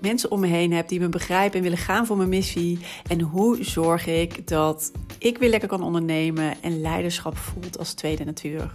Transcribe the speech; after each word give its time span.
mensen 0.00 0.30
om 0.30 0.40
me 0.40 0.46
heen 0.46 0.72
heb 0.72 0.88
die 0.88 1.00
me 1.00 1.08
begrijpen 1.08 1.56
en 1.56 1.62
willen 1.62 1.78
gaan 1.78 2.06
voor 2.06 2.16
mijn 2.16 2.28
missie? 2.28 2.78
En 3.08 3.20
hoe 3.20 3.64
zorg 3.64 4.06
ik 4.06 4.48
dat 4.48 4.92
ik 5.18 5.38
weer 5.38 5.50
lekker 5.50 5.68
kan 5.68 5.82
ondernemen 5.82 6.62
en 6.62 6.80
leiderschap 6.80 7.36
voelt 7.36 7.78
als 7.78 7.92
tweede 7.92 8.24
natuur? 8.24 8.70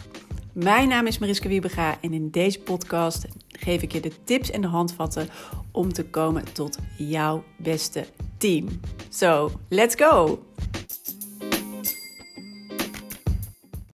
Mijn 0.54 0.88
naam 0.88 1.08
is 1.08 1.18
Mariska 1.18 1.48
Wiebega 1.48 1.98
en 2.02 2.14
in 2.14 2.30
deze 2.30 2.60
podcast 2.60 3.26
geef 3.48 3.82
ik 3.82 3.92
je 3.92 4.00
de 4.00 4.12
tips 4.24 4.52
en 4.52 4.62
de 4.62 4.68
handvatten 4.68 5.30
om 5.72 5.94
te 5.94 6.06
komen 6.06 6.54
tot 6.54 6.78
jouw 6.98 7.44
beste 7.58 8.06
team. 8.38 8.80
So, 9.10 9.52
let's 9.70 9.96
go! 9.96 10.44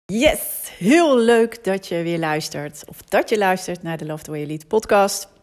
Yes, 0.06 0.72
heel 0.78 1.20
leuk 1.20 1.64
dat 1.64 1.88
je 1.88 2.04
weer 2.04 2.20
luistert. 2.20 2.84
Of 2.88 3.02
dat 3.02 3.30
je 3.30 3.38
luistert 3.38 3.84
naar 3.84 3.98
de 3.98 4.06
Love 4.06 4.24
the 4.24 4.32
Way 4.32 4.40
Elite 4.40 4.66
podcast. 4.66 5.39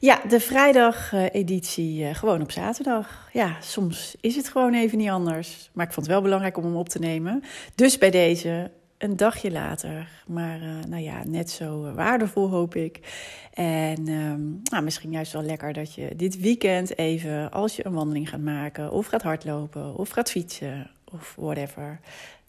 Ja, 0.00 0.20
de 0.28 0.40
vrijdag-editie 0.40 2.02
uh, 2.02 2.14
gewoon 2.14 2.42
op 2.42 2.50
zaterdag. 2.50 3.28
Ja, 3.32 3.56
soms 3.60 4.16
is 4.20 4.36
het 4.36 4.48
gewoon 4.48 4.74
even 4.74 4.98
niet 4.98 5.08
anders. 5.08 5.70
Maar 5.72 5.86
ik 5.86 5.92
vond 5.92 6.06
het 6.06 6.14
wel 6.14 6.24
belangrijk 6.24 6.56
om 6.56 6.64
hem 6.64 6.76
op 6.76 6.88
te 6.88 6.98
nemen. 6.98 7.42
Dus 7.74 7.98
bij 7.98 8.10
deze 8.10 8.70
een 8.98 9.16
dagje 9.16 9.50
later. 9.50 10.08
Maar 10.26 10.62
uh, 10.62 10.84
nou 10.88 11.02
ja, 11.02 11.22
net 11.24 11.50
zo 11.50 11.92
waardevol 11.94 12.48
hoop 12.48 12.74
ik. 12.74 13.00
En 13.54 14.08
um, 14.08 14.60
nou, 14.62 14.82
misschien 14.84 15.10
juist 15.10 15.32
wel 15.32 15.42
lekker 15.42 15.72
dat 15.72 15.94
je 15.94 16.16
dit 16.16 16.40
weekend 16.40 16.98
even, 16.98 17.50
als 17.50 17.76
je 17.76 17.86
een 17.86 17.94
wandeling 17.94 18.28
gaat 18.28 18.40
maken, 18.40 18.90
of 18.90 19.06
gaat 19.06 19.22
hardlopen, 19.22 19.94
of 19.94 20.10
gaat 20.10 20.30
fietsen, 20.30 20.90
of 21.12 21.34
whatever, 21.38 22.00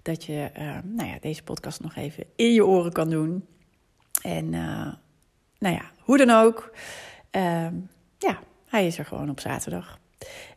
dat 0.01 0.23
je 0.23 0.49
uh, 0.59 0.77
nou 0.83 1.09
ja, 1.09 1.17
deze 1.21 1.43
podcast 1.43 1.81
nog 1.81 1.95
even 1.95 2.23
in 2.35 2.53
je 2.53 2.65
oren 2.65 2.91
kan 2.91 3.09
doen. 3.09 3.45
En 4.21 4.49
nou 5.59 5.75
ja, 5.75 5.91
hoe 5.99 6.17
dan 6.17 6.29
ook. 6.29 6.71
Uh, 7.35 7.67
ja, 8.17 8.39
hij 8.65 8.87
is 8.87 8.97
er 8.97 9.05
gewoon 9.05 9.29
op 9.29 9.39
zaterdag. 9.39 9.99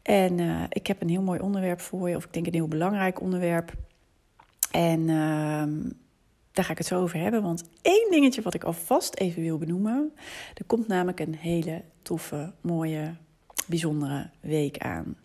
En 0.02 0.38
uh, 0.38 0.62
ik 0.68 0.86
heb 0.86 1.00
een 1.00 1.08
heel 1.08 1.22
mooi 1.22 1.40
onderwerp 1.40 1.80
voor 1.80 2.08
je, 2.08 2.16
of 2.16 2.24
ik 2.24 2.32
denk 2.32 2.46
een 2.46 2.54
heel 2.54 2.68
belangrijk 2.68 3.20
onderwerp. 3.20 3.72
En 4.70 5.08
ehm, 5.08 5.90
daar 6.52 6.64
ga 6.64 6.72
ik 6.72 6.78
het 6.78 6.86
zo 6.86 7.00
over 7.00 7.18
hebben. 7.18 7.42
Want 7.42 7.64
één 7.82 8.10
dingetje 8.10 8.42
wat 8.42 8.54
ik 8.54 8.64
alvast 8.64 9.14
even 9.14 9.42
wil 9.42 9.58
benoemen. 9.58 10.12
Er 10.54 10.64
komt 10.64 10.86
namelijk 10.86 11.20
een 11.20 11.34
hele 11.34 11.82
toffe, 12.02 12.52
mooie, 12.60 13.14
bijzondere 13.66 14.30
week 14.40 14.78
aan. 14.78 15.16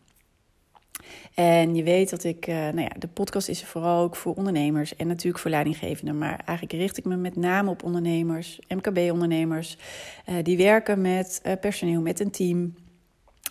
En 1.34 1.76
je 1.76 1.84
weet 1.84 2.10
dat 2.10 2.24
ik, 2.24 2.48
uh, 2.48 2.56
nou 2.56 2.82
ja, 2.82 2.92
de 3.00 3.08
podcast 3.08 3.48
is 3.48 3.62
er 3.62 3.68
vooral 3.68 4.04
ook 4.04 4.16
voor 4.16 4.34
ondernemers 4.34 4.96
en 4.96 5.08
natuurlijk 5.08 5.40
voor 5.40 5.52
leidinggevenden. 5.52 6.18
Maar 6.18 6.42
eigenlijk 6.46 6.80
richt 6.80 6.98
ik 6.98 7.06
me 7.06 7.16
met 7.16 7.36
name 7.36 7.70
op 7.70 7.84
ondernemers, 7.84 8.60
MKB-ondernemers, 8.68 9.78
uh, 10.30 10.36
die 10.44 10.58
werken 10.58 11.02
met 11.02 11.42
uh, 11.46 11.54
personeel, 11.62 12.02
met 12.02 12.20
een 12.20 12.32
team. 12.32 12.76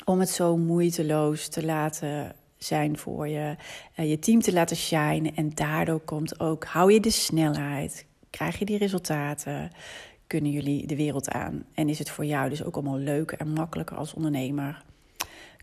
Om 0.04 0.20
het 0.20 0.30
zo 0.30 0.56
moeiteloos 0.56 1.48
te 1.48 1.64
laten 1.64 2.32
zijn 2.58 2.98
voor 2.98 3.28
je, 3.28 3.56
je 3.94 4.18
team 4.18 4.40
te 4.40 4.52
laten 4.52 4.76
shinen. 4.76 5.34
En 5.34 5.50
daardoor 5.54 6.00
komt 6.00 6.40
ook, 6.40 6.64
hou 6.64 6.92
je 6.92 7.00
de 7.00 7.10
snelheid, 7.10 8.06
krijg 8.30 8.58
je 8.58 8.64
die 8.64 8.78
resultaten, 8.78 9.70
kunnen 10.26 10.50
jullie 10.52 10.86
de 10.86 10.96
wereld 10.96 11.30
aan. 11.30 11.64
En 11.74 11.88
is 11.88 11.98
het 11.98 12.10
voor 12.10 12.24
jou 12.24 12.48
dus 12.48 12.64
ook 12.64 12.74
allemaal 12.74 12.98
leuker 12.98 13.38
en 13.38 13.52
makkelijker 13.52 13.96
als 13.96 14.14
ondernemer 14.14 14.82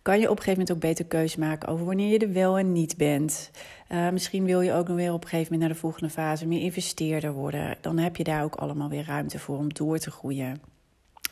kan 0.06 0.20
je 0.20 0.30
op 0.30 0.38
een 0.38 0.44
gegeven 0.44 0.60
moment 0.60 0.72
ook 0.72 0.90
beter 0.90 1.06
keuze 1.06 1.40
maken 1.40 1.68
over 1.68 1.86
wanneer 1.86 2.12
je 2.12 2.20
er 2.20 2.34
wel 2.34 2.58
en 2.58 2.72
niet 2.72 2.98
bent. 2.98 3.52
Uh, 3.90 4.10
misschien 4.10 4.46
wil 4.46 4.62
je 4.62 4.74
ook 4.74 4.88
nog 4.88 4.98
weer 4.98 5.14
op 5.14 5.24
een 5.24 5.30
gegeven 5.30 5.52
moment 5.54 5.62
naar 5.62 5.74
de 5.74 5.86
volgende 5.86 6.10
fase 6.10 6.48
meer 6.48 6.62
investeerder 6.62 7.34
worden. 7.34 7.78
Dan 7.82 7.98
heb 7.98 8.16
je 8.16 8.24
daar 8.24 8.44
ook 8.44 8.56
allemaal 8.56 8.90
weer 8.90 9.06
ruimte 9.06 9.40
voor 9.40 9.58
om 9.58 9.74
door 9.74 9.98
te 9.98 10.12
groeien. 10.12 10.62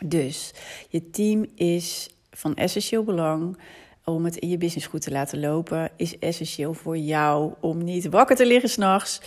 Dus 0.05 0.53
je 0.89 1.09
team 1.09 1.45
is 1.55 2.09
van 2.31 2.55
essentieel 2.55 3.03
belang 3.03 3.57
om 4.03 4.25
het 4.25 4.35
in 4.35 4.49
je 4.49 4.57
business 4.57 4.87
goed 4.87 5.01
te 5.01 5.11
laten 5.11 5.39
lopen. 5.39 5.89
Is 5.95 6.19
essentieel 6.19 6.73
voor 6.73 6.97
jou 6.97 7.53
om 7.59 7.83
niet 7.83 8.09
wakker 8.09 8.35
te 8.35 8.45
liggen 8.45 8.69
s'nachts. 8.69 9.21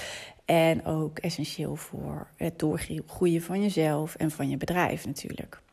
En 0.45 0.85
ook 0.85 1.19
essentieel 1.19 1.77
voor 1.77 2.27
het 2.37 2.59
doorgroeien 2.59 3.43
van 3.43 3.63
jezelf 3.63 4.15
en 4.15 4.31
van 4.31 4.49
je 4.49 4.57
bedrijf 4.57 5.07
natuurlijk. 5.07 5.65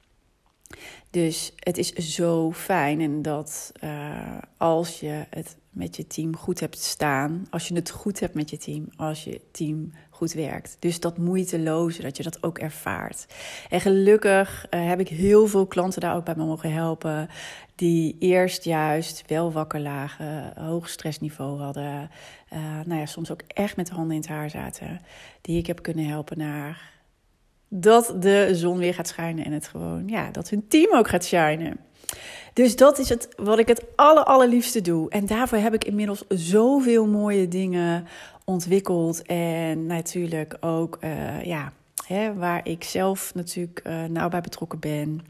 Dus 1.09 1.53
het 1.55 1.77
is 1.77 1.93
zo 1.93 2.51
fijn 2.51 3.01
en 3.01 3.21
dat 3.21 3.71
uh, 3.83 4.37
als 4.57 4.99
je 4.99 5.25
het 5.29 5.57
met 5.69 5.95
je 5.95 6.07
team 6.07 6.35
goed 6.35 6.59
hebt 6.59 6.79
staan, 6.79 7.47
als 7.49 7.67
je 7.67 7.75
het 7.75 7.89
goed 7.89 8.19
hebt 8.19 8.33
met 8.33 8.49
je 8.49 8.57
team, 8.57 8.89
als 8.95 9.23
je 9.23 9.41
team 9.51 9.91
goed 10.09 10.33
werkt. 10.33 10.77
Dus 10.79 10.99
dat 10.99 11.17
moeiteloze, 11.17 12.01
dat 12.01 12.17
je 12.17 12.23
dat 12.23 12.43
ook 12.43 12.59
ervaart. 12.59 13.25
En 13.69 13.81
gelukkig 13.81 14.65
uh, 14.69 14.87
heb 14.87 14.99
ik 14.99 15.07
heel 15.07 15.47
veel 15.47 15.65
klanten 15.65 16.01
daar 16.01 16.15
ook 16.15 16.25
bij 16.25 16.35
me 16.37 16.45
mogen 16.45 16.73
helpen, 16.73 17.29
die 17.75 18.15
eerst 18.19 18.63
juist 18.63 19.23
wel 19.27 19.51
wakker 19.51 19.79
lagen, 19.79 20.53
hoog 20.55 20.89
stressniveau 20.89 21.59
hadden, 21.59 22.09
uh, 22.53 22.59
nou 22.85 22.99
ja, 22.99 23.05
soms 23.05 23.31
ook 23.31 23.41
echt 23.47 23.75
met 23.75 23.87
de 23.87 23.93
handen 23.93 24.15
in 24.15 24.21
het 24.21 24.29
haar 24.29 24.49
zaten, 24.49 25.01
die 25.41 25.57
ik 25.57 25.67
heb 25.67 25.81
kunnen 25.81 26.07
helpen 26.07 26.37
naar 26.37 26.92
dat 27.75 28.15
de 28.19 28.49
zon 28.51 28.77
weer 28.77 28.93
gaat 28.93 29.07
schijnen 29.07 29.45
en 29.45 29.51
het 29.51 29.67
gewoon, 29.67 30.07
ja, 30.07 30.31
dat 30.31 30.49
hun 30.49 30.67
team 30.67 30.95
ook 30.95 31.07
gaat 31.07 31.25
shinen. 31.25 31.77
Dus 32.53 32.75
dat 32.75 32.99
is 32.99 33.09
het 33.09 33.29
wat 33.35 33.59
ik 33.59 33.67
het 33.67 33.85
aller, 33.95 34.23
allerliefste 34.23 34.81
doe. 34.81 35.09
En 35.09 35.25
daarvoor 35.25 35.57
heb 35.57 35.73
ik 35.73 35.83
inmiddels 35.83 36.23
zoveel 36.27 37.07
mooie 37.07 37.47
dingen 37.47 38.07
ontwikkeld. 38.45 39.21
En 39.21 39.85
natuurlijk 39.85 40.57
ook, 40.59 40.97
uh, 41.03 41.43
ja, 41.43 41.73
hè, 42.07 42.33
waar 42.33 42.67
ik 42.67 42.83
zelf 42.83 43.33
natuurlijk 43.33 43.81
uh, 43.87 44.03
nauw 44.03 44.29
bij 44.29 44.41
betrokken 44.41 44.79
ben 44.79 45.21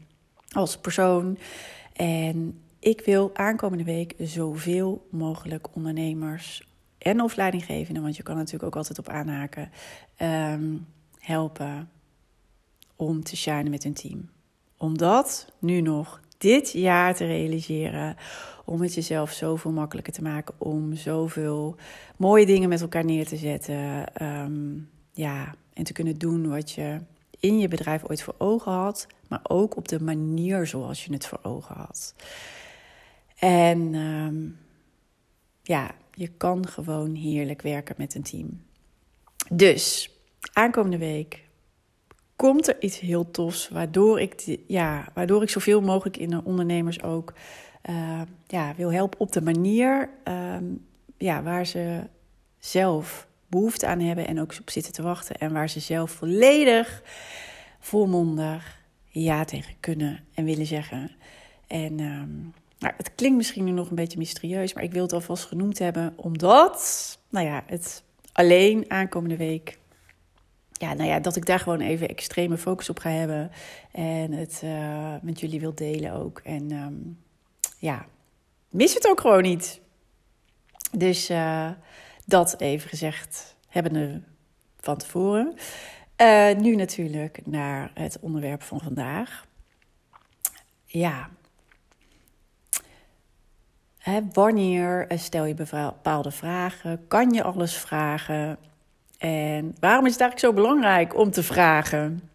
als 0.50 0.78
persoon. 0.78 1.38
En 1.92 2.60
ik 2.78 3.02
wil 3.04 3.30
aankomende 3.34 3.84
week 3.84 4.14
zoveel 4.18 5.06
mogelijk 5.10 5.66
ondernemers 5.74 6.68
en 6.98 7.20
of 7.20 7.36
leidinggevenden, 7.36 8.02
want 8.02 8.16
je 8.16 8.22
kan 8.22 8.36
natuurlijk 8.36 8.64
ook 8.64 8.76
altijd 8.76 8.98
op 8.98 9.08
aanhaken, 9.08 9.70
um, 10.52 10.86
helpen 11.18 11.88
om 12.96 13.22
te 13.22 13.36
shinen 13.36 13.70
met 13.70 13.82
hun 13.82 13.94
team. 13.94 14.30
Om 14.76 14.98
dat 14.98 15.52
nu 15.58 15.80
nog 15.80 16.20
dit 16.38 16.70
jaar 16.70 17.14
te 17.14 17.26
realiseren. 17.26 18.16
Om 18.64 18.80
het 18.80 18.94
jezelf 18.94 19.32
zoveel 19.32 19.70
makkelijker 19.70 20.12
te 20.12 20.22
maken. 20.22 20.54
Om 20.58 20.94
zoveel 20.94 21.76
mooie 22.16 22.46
dingen 22.46 22.68
met 22.68 22.80
elkaar 22.80 23.04
neer 23.04 23.26
te 23.26 23.36
zetten. 23.36 24.06
Um, 24.22 24.90
ja, 25.12 25.54
en 25.72 25.84
te 25.84 25.92
kunnen 25.92 26.18
doen 26.18 26.48
wat 26.48 26.70
je 26.70 26.98
in 27.40 27.58
je 27.58 27.68
bedrijf 27.68 28.04
ooit 28.04 28.22
voor 28.22 28.34
ogen 28.38 28.72
had. 28.72 29.06
Maar 29.28 29.40
ook 29.42 29.76
op 29.76 29.88
de 29.88 30.02
manier 30.02 30.66
zoals 30.66 31.04
je 31.04 31.12
het 31.12 31.26
voor 31.26 31.40
ogen 31.42 31.76
had. 31.76 32.14
En 33.38 33.94
um, 33.94 34.58
ja, 35.62 35.94
je 36.14 36.28
kan 36.28 36.68
gewoon 36.68 37.14
heerlijk 37.14 37.62
werken 37.62 37.94
met 37.98 38.14
een 38.14 38.22
team. 38.22 38.62
Dus 39.50 40.10
aankomende 40.52 40.98
week 40.98 41.43
komt 42.36 42.68
er 42.68 42.76
iets 42.80 43.00
heel 43.00 43.30
tofs, 43.30 43.68
waardoor 43.68 44.20
ik, 44.20 44.58
ja, 44.66 45.08
waardoor 45.14 45.42
ik 45.42 45.50
zoveel 45.50 45.80
mogelijk 45.80 46.16
in 46.16 46.30
de 46.30 46.44
ondernemers 46.44 47.02
ook 47.02 47.32
uh, 47.90 48.20
ja, 48.46 48.74
wil 48.76 48.92
helpen 48.92 49.20
op 49.20 49.32
de 49.32 49.42
manier 49.42 50.10
uh, 50.28 50.56
ja, 51.18 51.42
waar 51.42 51.66
ze 51.66 52.00
zelf 52.58 53.26
behoefte 53.46 53.86
aan 53.86 54.00
hebben 54.00 54.26
en 54.26 54.40
ook 54.40 54.54
op 54.60 54.70
zitten 54.70 54.92
te 54.92 55.02
wachten. 55.02 55.36
En 55.36 55.52
waar 55.52 55.68
ze 55.68 55.80
zelf 55.80 56.10
volledig 56.10 57.02
volmondig 57.78 58.82
ja 59.08 59.44
tegen 59.44 59.74
kunnen 59.80 60.24
en 60.34 60.44
willen 60.44 60.66
zeggen. 60.66 61.10
En 61.66 62.00
um, 62.00 62.54
nou, 62.78 62.94
het 62.96 63.14
klinkt 63.14 63.36
misschien 63.36 63.64
nu 63.64 63.70
nog 63.70 63.88
een 63.88 63.94
beetje 63.94 64.18
mysterieus, 64.18 64.72
maar 64.72 64.82
ik 64.82 64.92
wil 64.92 65.02
het 65.02 65.12
alvast 65.12 65.44
genoemd 65.44 65.78
hebben, 65.78 66.12
omdat 66.16 67.18
nou 67.28 67.46
ja, 67.46 67.62
het 67.66 68.02
alleen 68.32 68.84
aankomende 68.88 69.36
week 69.36 69.78
ja, 70.80 70.94
nou 70.94 71.08
ja, 71.08 71.20
dat 71.20 71.36
ik 71.36 71.46
daar 71.46 71.58
gewoon 71.58 71.80
even 71.80 72.08
extreme 72.08 72.58
focus 72.58 72.90
op 72.90 72.98
ga 72.98 73.10
hebben. 73.10 73.50
En 73.92 74.32
het 74.32 74.60
uh, 74.64 75.14
met 75.22 75.40
jullie 75.40 75.60
wil 75.60 75.74
delen 75.74 76.12
ook. 76.12 76.38
En 76.38 76.72
um, 76.72 77.18
ja, 77.78 78.06
mis 78.68 78.94
het 78.94 79.08
ook 79.08 79.20
gewoon 79.20 79.42
niet. 79.42 79.80
Dus 80.92 81.30
uh, 81.30 81.70
dat 82.26 82.60
even 82.60 82.88
gezegd 82.88 83.56
hebbende 83.68 84.22
van 84.80 84.96
tevoren. 84.96 85.54
Uh, 86.20 86.54
nu 86.54 86.76
natuurlijk 86.76 87.46
naar 87.46 87.90
het 87.94 88.18
onderwerp 88.20 88.62
van 88.62 88.80
vandaag. 88.80 89.46
Ja. 90.84 91.28
Hè, 93.98 94.20
wanneer 94.32 95.06
stel 95.14 95.44
je 95.44 95.54
bepaalde 95.54 96.30
vragen? 96.30 97.08
Kan 97.08 97.30
je 97.30 97.42
alles 97.42 97.76
vragen? 97.76 98.58
En 99.24 99.74
waarom 99.80 100.06
is 100.06 100.12
het 100.12 100.20
eigenlijk 100.20 100.38
zo 100.38 100.62
belangrijk 100.62 101.16
om 101.16 101.30
te 101.30 101.42
vragen? 101.42 102.30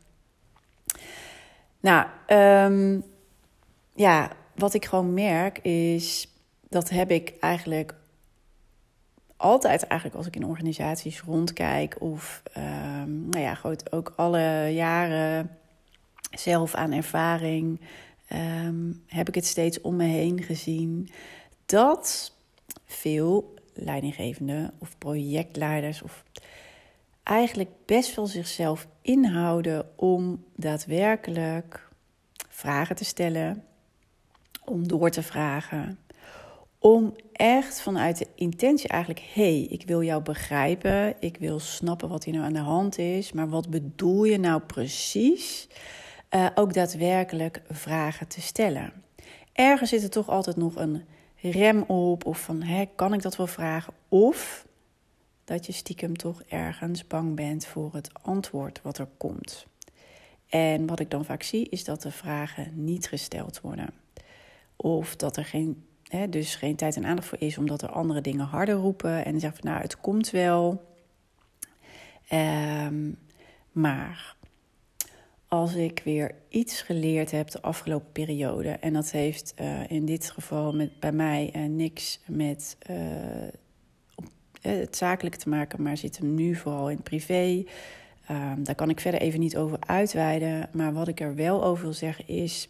Nou, 1.80 2.08
um, 2.28 3.04
ja, 3.96 4.32
wat 4.56 4.74
ik 4.74 4.86
gewoon 4.86 5.14
merk 5.14 5.58
is, 5.58 6.34
dat 6.70 6.90
heb 6.90 7.12
ik 7.12 7.34
eigenlijk 7.40 7.94
altijd 9.38 9.88
eigenlijk 9.88 10.18
als 10.18 10.28
ik 10.28 10.36
in 10.36 10.46
organisaties 10.46 11.22
rondkijk 11.22 11.96
of 12.02 12.44
um, 12.58 13.30
nou 13.30 13.44
ja, 13.44 13.56
goed, 13.56 13.92
ook 13.92 14.14
alle 14.16 14.70
jaren 14.74 15.58
zelf 16.32 16.74
aan 16.74 16.92
ervaring 16.92 17.82
um, 18.34 19.04
heb 19.08 19.28
ik 19.28 19.36
het 19.36 19.46
steeds 19.46 19.82
om 19.82 19.96
me 19.96 20.06
heen 20.06 20.44
gezien 20.44 21.10
dat 21.66 22.34
veel 22.86 23.54
leidinggevenden 23.74 24.74
of 24.80 24.98
projectleiders 24.98 26.02
of 26.02 26.24
eigenlijk 27.24 27.69
best 27.86 28.16
wel 28.16 28.27
zichzelf 28.27 28.88
inhouden 29.01 29.89
om 29.95 30.44
daadwerkelijk 30.56 31.89
vragen 32.50 32.95
te 32.95 33.06
stellen, 33.06 33.63
om 34.66 34.88
door 34.88 35.10
te 35.10 35.24
vragen, 35.24 36.00
om 36.80 37.16
echt 37.31 37.81
vanuit 37.81 38.18
de 38.18 38.27
intentie 38.36 38.89
eigenlijk, 38.89 39.25
hey, 39.33 39.62
ik 39.62 39.83
wil 39.86 40.04
jou 40.04 40.21
begrijpen, 40.21 41.16
ik 41.19 41.38
wil 41.38 41.60
snappen 41.60 42.10
wat 42.10 42.24
hier 42.24 42.33
nou 42.33 42.45
aan 42.45 42.54
de 42.54 42.60
hand 42.60 42.98
is, 42.98 43.31
maar 43.31 43.50
wat 43.50 43.69
bedoel 43.69 44.24
je 44.24 44.38
nou 44.38 44.62
precies? 44.62 45.68
Uh, 46.36 46.48
ook 46.56 46.74
daadwerkelijk 46.74 47.62
vragen 47.69 48.27
te 48.27 48.42
stellen. 48.42 48.94
Ergens 49.54 49.89
zit 49.89 50.04
er 50.04 50.10
toch 50.10 50.30
altijd 50.30 50.56
nog 50.56 50.75
een 50.75 51.04
rem 51.36 51.81
op 51.81 52.25
of 52.25 52.39
van, 52.42 52.62
hè, 52.62 52.86
kan 52.95 53.13
ik 53.13 53.21
dat 53.21 53.36
wel 53.36 53.48
vragen? 53.48 53.94
Of 54.07 54.66
dat 55.50 55.66
je 55.66 55.72
stiekem 55.72 56.18
toch 56.18 56.42
ergens 56.44 57.07
bang 57.07 57.36
bent 57.36 57.66
voor 57.66 57.94
het 57.94 58.10
antwoord 58.22 58.81
wat 58.81 58.98
er 58.98 59.07
komt. 59.18 59.66
En 60.48 60.88
wat 60.88 61.00
ik 61.00 61.12
dan 61.12 61.25
vaak 61.25 61.44
zie, 61.44 61.69
is 61.69 61.84
dat 61.84 62.01
de 62.01 62.12
vragen 62.12 62.72
niet 62.74 63.07
gesteld 63.07 63.62
worden. 63.62 63.90
Of 64.75 65.16
dat 65.16 65.38
er 65.38 65.46
geen, 65.46 65.84
hè, 66.04 66.30
dus 66.30 66.56
geen 66.56 66.75
tijd 66.75 66.96
en 66.96 67.06
aandacht 67.06 67.28
voor 67.28 67.42
is, 67.42 67.57
omdat 67.57 67.81
er 67.81 67.90
andere 67.90 68.22
dingen 68.22 68.46
harder 68.46 68.75
roepen. 68.75 69.25
En 69.25 69.40
zeggen 69.40 69.62
van 69.62 69.72
nou, 69.72 69.84
het 69.84 70.00
komt 70.00 70.30
wel. 70.30 70.84
Um, 72.31 73.18
maar 73.72 74.36
als 75.48 75.74
ik 75.75 76.02
weer 76.04 76.36
iets 76.50 76.81
geleerd 76.81 77.31
heb 77.31 77.50
de 77.50 77.62
afgelopen 77.62 78.12
periode, 78.12 78.69
en 78.69 78.94
dat 78.94 79.12
heeft 79.12 79.54
uh, 79.60 79.92
in 79.92 80.06
dit 80.06 80.31
geval 80.31 80.74
met, 80.74 81.00
bij 81.00 81.12
mij 81.12 81.54
uh, 81.56 81.66
niks 81.66 82.19
met 82.25 82.78
uh, 82.90 82.98
het 84.62 84.96
zakelijk 84.96 85.36
te 85.36 85.50
maken, 85.50 85.82
maar 85.82 85.98
zit 85.98 86.18
hem 86.18 86.36
nu 86.36 86.56
vooral 86.56 86.90
in 86.90 87.02
privé. 87.02 87.66
Um, 88.32 88.64
daar 88.64 88.76
kan 88.76 88.90
ik 88.90 89.00
verder 89.00 89.22
even 89.22 89.40
niet 89.40 89.58
over 89.58 89.78
uitweiden. 89.80 90.70
Maar 90.72 90.94
wat 90.94 91.08
ik 91.08 91.20
er 91.20 91.36
wel 91.36 91.64
over 91.64 91.84
wil 91.84 91.94
zeggen 91.94 92.28
is 92.28 92.70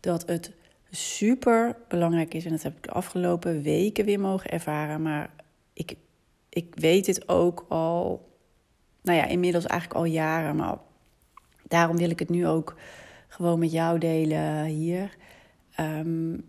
dat 0.00 0.26
het 0.26 0.52
super 0.90 1.76
belangrijk 1.88 2.34
is. 2.34 2.44
En 2.44 2.50
dat 2.50 2.62
heb 2.62 2.76
ik 2.76 2.82
de 2.82 2.90
afgelopen 2.90 3.62
weken 3.62 4.04
weer 4.04 4.20
mogen 4.20 4.50
ervaren. 4.50 5.02
Maar 5.02 5.30
ik, 5.72 5.96
ik 6.48 6.74
weet 6.74 7.06
het 7.06 7.28
ook 7.28 7.66
al, 7.68 8.28
nou 9.02 9.18
ja, 9.18 9.26
inmiddels 9.26 9.66
eigenlijk 9.66 10.00
al 10.00 10.06
jaren. 10.06 10.56
Maar 10.56 10.78
daarom 11.68 11.96
wil 11.96 12.10
ik 12.10 12.18
het 12.18 12.30
nu 12.30 12.46
ook 12.46 12.76
gewoon 13.28 13.58
met 13.58 13.72
jou 13.72 13.98
delen 13.98 14.64
hier. 14.64 15.16
Um, 15.80 16.44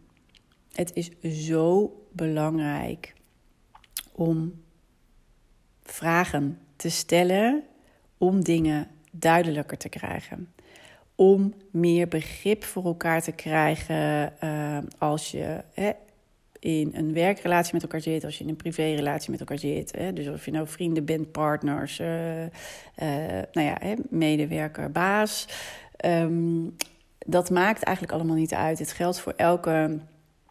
het 0.71 0.93
is 0.93 1.11
zo 1.47 1.93
belangrijk 2.11 3.13
om 4.11 4.53
vragen 5.91 6.59
te 6.75 6.89
stellen 6.89 7.63
om 8.17 8.43
dingen 8.43 8.87
duidelijker 9.11 9.77
te 9.77 9.89
krijgen. 9.89 10.53
Om 11.15 11.53
meer 11.71 12.07
begrip 12.07 12.63
voor 12.63 12.85
elkaar 12.85 13.21
te 13.21 13.31
krijgen 13.31 14.33
uh, 14.43 14.77
als 14.97 15.31
je 15.31 15.63
hè, 15.73 15.91
in 16.59 16.91
een 16.93 17.13
werkrelatie 17.13 17.73
met 17.73 17.81
elkaar 17.81 18.01
zit, 18.01 18.23
als 18.23 18.37
je 18.37 18.43
in 18.43 18.49
een 18.49 18.55
privérelatie 18.55 19.31
met 19.31 19.39
elkaar 19.39 19.59
zit. 19.59 19.91
Hè, 19.97 20.13
dus 20.13 20.27
of 20.27 20.45
je 20.45 20.51
nou 20.51 20.67
vrienden 20.67 21.05
bent, 21.05 21.31
partners, 21.31 21.99
uh, 21.99 22.41
uh, 22.41 22.49
nou 23.51 23.67
ja, 23.67 23.77
hè, 23.79 23.93
medewerker, 24.09 24.91
baas. 24.91 25.47
Um, 26.05 26.75
dat 27.19 27.49
maakt 27.49 27.83
eigenlijk 27.83 28.15
allemaal 28.15 28.35
niet 28.35 28.53
uit. 28.53 28.79
Het 28.79 28.91
geldt 28.91 29.19
voor 29.19 29.33
elke. 29.35 29.99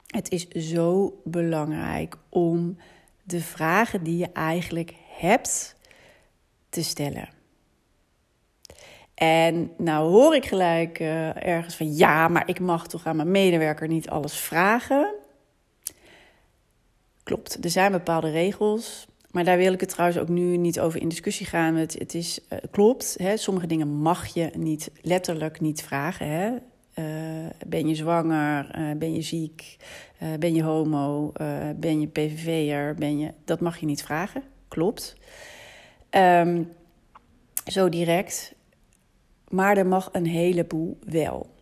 Het 0.07 0.31
is 0.31 0.49
zo 0.49 1.21
belangrijk 1.25 2.17
om 2.29 2.77
de 3.23 3.41
vragen 3.41 4.03
die 4.03 4.19
je 4.19 4.33
eigenlijk 4.33 4.95
hebt 5.19 5.77
te 6.69 6.83
stellen. 6.83 7.29
En 9.15 9.73
nou 9.79 10.11
hoor 10.11 10.35
ik 10.35 10.47
gelijk 10.47 11.01
uh, 11.01 11.47
ergens 11.47 11.77
van 11.77 11.97
ja, 11.97 12.29
maar 12.29 12.49
ik 12.49 12.61
mag 12.61 12.89
toch 12.89 13.07
aan 13.07 13.17
mijn 13.17 13.31
medewerker 13.31 13.89
niet 13.89 14.09
alles 14.09 14.37
vragen. 14.37 15.15
Klopt, 17.23 17.65
er 17.65 17.71
zijn 17.71 17.93
bepaalde 17.93 18.31
regels. 18.31 19.07
Maar 19.31 19.45
daar 19.45 19.57
wil 19.57 19.73
ik 19.73 19.81
het 19.81 19.89
trouwens 19.89 20.19
ook 20.19 20.29
nu 20.29 20.57
niet 20.57 20.81
over 20.81 21.01
in 21.01 21.09
discussie 21.09 21.47
gaan. 21.47 21.75
Het, 21.75 21.99
het 21.99 22.15
is, 22.15 22.41
uh, 22.53 22.59
klopt, 22.71 23.17
hè, 23.19 23.37
sommige 23.37 23.67
dingen 23.67 23.89
mag 23.89 24.27
je 24.27 24.51
niet 24.55 24.91
letterlijk 25.03 25.61
niet 25.61 25.83
vragen. 25.83 26.29
Hè. 26.29 26.53
Uh, 26.99 27.51
ben 27.67 27.89
je 27.89 27.95
zwanger? 27.95 28.95
ben 28.99 29.15
je 29.15 29.23
ziek? 29.23 29.77
ben 30.39 30.55
je 30.55 30.63
homo? 30.63 31.33
ben 31.77 32.01
je 32.01 32.07
PVV'er? 32.07 32.95
Ben 32.95 33.19
je... 33.19 33.33
Dat 33.45 33.61
mag 33.61 33.79
je 33.79 33.87
niet 33.87 34.03
vragen, 34.03 34.43
klopt. 34.69 35.17
Um, 36.11 36.73
zo 37.67 37.89
direct. 37.89 38.55
Maar 39.49 39.77
er 39.77 39.87
mag 39.87 40.09
een 40.13 40.27
heleboel 40.27 40.99
wel. 41.05 41.55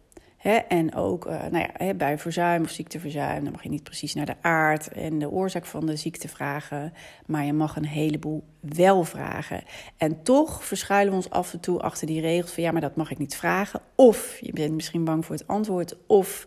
en 0.68 0.94
ook 0.94 1.26
uh, 1.26 1.46
nou 1.50 1.66
ja, 1.78 1.94
bij 1.94 2.18
verzuim 2.18 2.62
of 2.62 2.70
ziekteverzuim, 2.70 3.44
dan 3.44 3.52
mag 3.52 3.62
je 3.62 3.68
niet 3.68 3.82
precies 3.82 4.14
naar 4.14 4.26
de 4.26 4.36
aard 4.40 4.88
en 4.88 5.18
de 5.18 5.30
oorzaak 5.30 5.64
van 5.64 5.86
de 5.86 5.96
ziekte 5.96 6.28
vragen. 6.28 6.92
Maar 7.26 7.44
je 7.44 7.52
mag 7.52 7.76
een 7.76 7.86
heleboel 7.86 8.44
wel 8.60 9.04
vragen. 9.04 9.62
En 9.96 10.22
toch 10.22 10.64
verschuilen 10.64 11.10
we 11.10 11.16
ons 11.16 11.30
af 11.30 11.52
en 11.52 11.60
toe 11.60 11.80
achter 11.80 12.06
die 12.06 12.20
regels 12.20 12.52
van 12.52 12.62
ja, 12.62 12.72
maar 12.72 12.80
dat 12.80 12.96
mag 12.96 13.10
ik 13.10 13.18
niet 13.18 13.36
vragen. 13.36 13.80
Of 13.94 14.38
je 14.40 14.52
bent 14.52 14.74
misschien 14.74 15.04
bang 15.04 15.24
voor 15.24 15.34
het 15.34 15.46
antwoord. 15.46 15.96
Of 16.06 16.46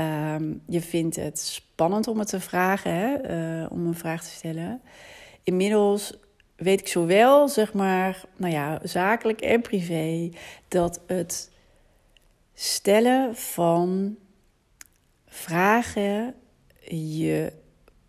um, 0.00 0.62
je 0.66 0.80
vindt 0.80 1.16
het 1.16 1.38
spannend 1.38 2.08
om 2.08 2.18
het 2.18 2.28
te 2.28 2.40
vragen, 2.40 2.94
hè, 2.94 3.62
uh, 3.62 3.70
om 3.70 3.86
een 3.86 3.94
vraag 3.94 4.24
te 4.24 4.30
stellen. 4.30 4.80
Inmiddels 5.48 6.18
weet 6.56 6.80
ik 6.80 6.88
zowel, 6.88 7.48
zeg 7.48 7.72
maar, 7.72 8.24
nou 8.36 8.52
ja, 8.52 8.80
zakelijk 8.82 9.40
en 9.40 9.60
privé, 9.60 10.30
dat 10.68 11.00
het 11.06 11.50
stellen 12.54 13.36
van 13.36 14.16
vragen 15.26 16.34
je 16.90 17.52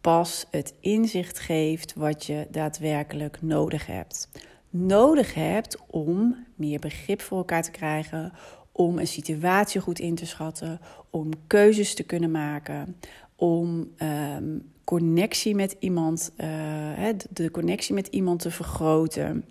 pas 0.01 0.45
het 0.51 0.73
inzicht 0.79 1.39
geeft 1.39 1.93
wat 1.93 2.25
je 2.25 2.47
daadwerkelijk 2.51 3.41
nodig 3.41 3.85
hebt. 3.85 4.29
Nodig 4.69 5.33
hebt 5.33 5.77
om 5.87 6.45
meer 6.55 6.79
begrip 6.79 7.21
voor 7.21 7.37
elkaar 7.37 7.63
te 7.63 7.71
krijgen, 7.71 8.33
om 8.71 8.97
een 8.97 9.07
situatie 9.07 9.81
goed 9.81 9.99
in 9.99 10.15
te 10.15 10.25
schatten, 10.25 10.79
om 11.09 11.29
keuzes 11.47 11.93
te 11.93 12.03
kunnen 12.03 12.31
maken, 12.31 12.95
om 13.39 13.93
um, 13.97 14.71
connectie 14.83 15.55
met 15.55 15.75
iemand, 15.79 16.31
uh, 16.37 17.09
de 17.29 17.51
connectie 17.51 17.93
met 17.93 18.07
iemand 18.07 18.39
te 18.39 18.51
vergroten. 18.51 19.45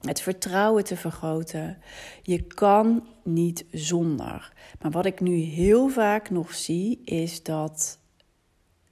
Het 0.00 0.20
vertrouwen 0.20 0.84
te 0.84 0.96
vergroten. 0.96 1.78
Je 2.22 2.42
kan 2.42 3.06
niet 3.24 3.64
zonder. 3.70 4.52
Maar 4.80 4.90
wat 4.90 5.06
ik 5.06 5.20
nu 5.20 5.34
heel 5.34 5.88
vaak 5.88 6.30
nog 6.30 6.54
zie, 6.54 7.00
is 7.04 7.42
dat. 7.42 7.98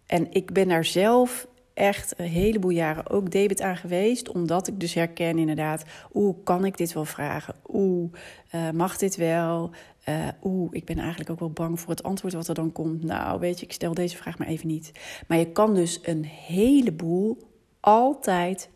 En 0.07 0.33
ik 0.33 0.52
ben 0.52 0.68
daar 0.68 0.85
zelf 0.85 1.49
echt 1.78 2.18
een 2.18 2.26
heleboel 2.26 2.70
jaren 2.70 3.11
ook 3.11 3.30
debet 3.30 3.62
aan 3.62 3.76
geweest. 3.76 4.28
Omdat 4.28 4.68
ik 4.68 4.80
dus 4.80 4.94
herken 4.94 5.38
inderdaad, 5.38 5.85
hoe 6.11 6.37
kan 6.42 6.64
ik 6.64 6.76
dit 6.76 6.92
wel 6.92 7.04
vragen? 7.04 7.54
Oeh, 7.73 8.12
uh, 8.54 8.70
mag 8.70 8.97
dit 8.97 9.16
wel? 9.16 9.70
Uh, 10.08 10.28
Oeh, 10.42 10.68
ik 10.73 10.85
ben 10.85 10.99
eigenlijk 10.99 11.30
ook 11.30 11.38
wel 11.38 11.50
bang 11.50 11.80
voor 11.80 11.90
het 11.90 12.02
antwoord 12.02 12.35
wat 12.35 12.49
er 12.49 12.54
dan 12.54 12.73
komt. 12.73 13.04
Nou, 13.04 13.40
weet 13.40 13.61
je, 13.61 13.66
ik 13.66 13.73
stel 13.73 13.94
deze 13.94 14.16
vraag 14.16 14.38
maar 14.38 14.47
even 14.47 14.66
niet. 14.66 14.92
Maar 15.26 15.38
je 15.38 15.52
kan 15.52 15.75
dus 15.75 15.99
een 16.02 16.25
heleboel 16.25 17.38
altijd 17.80 18.68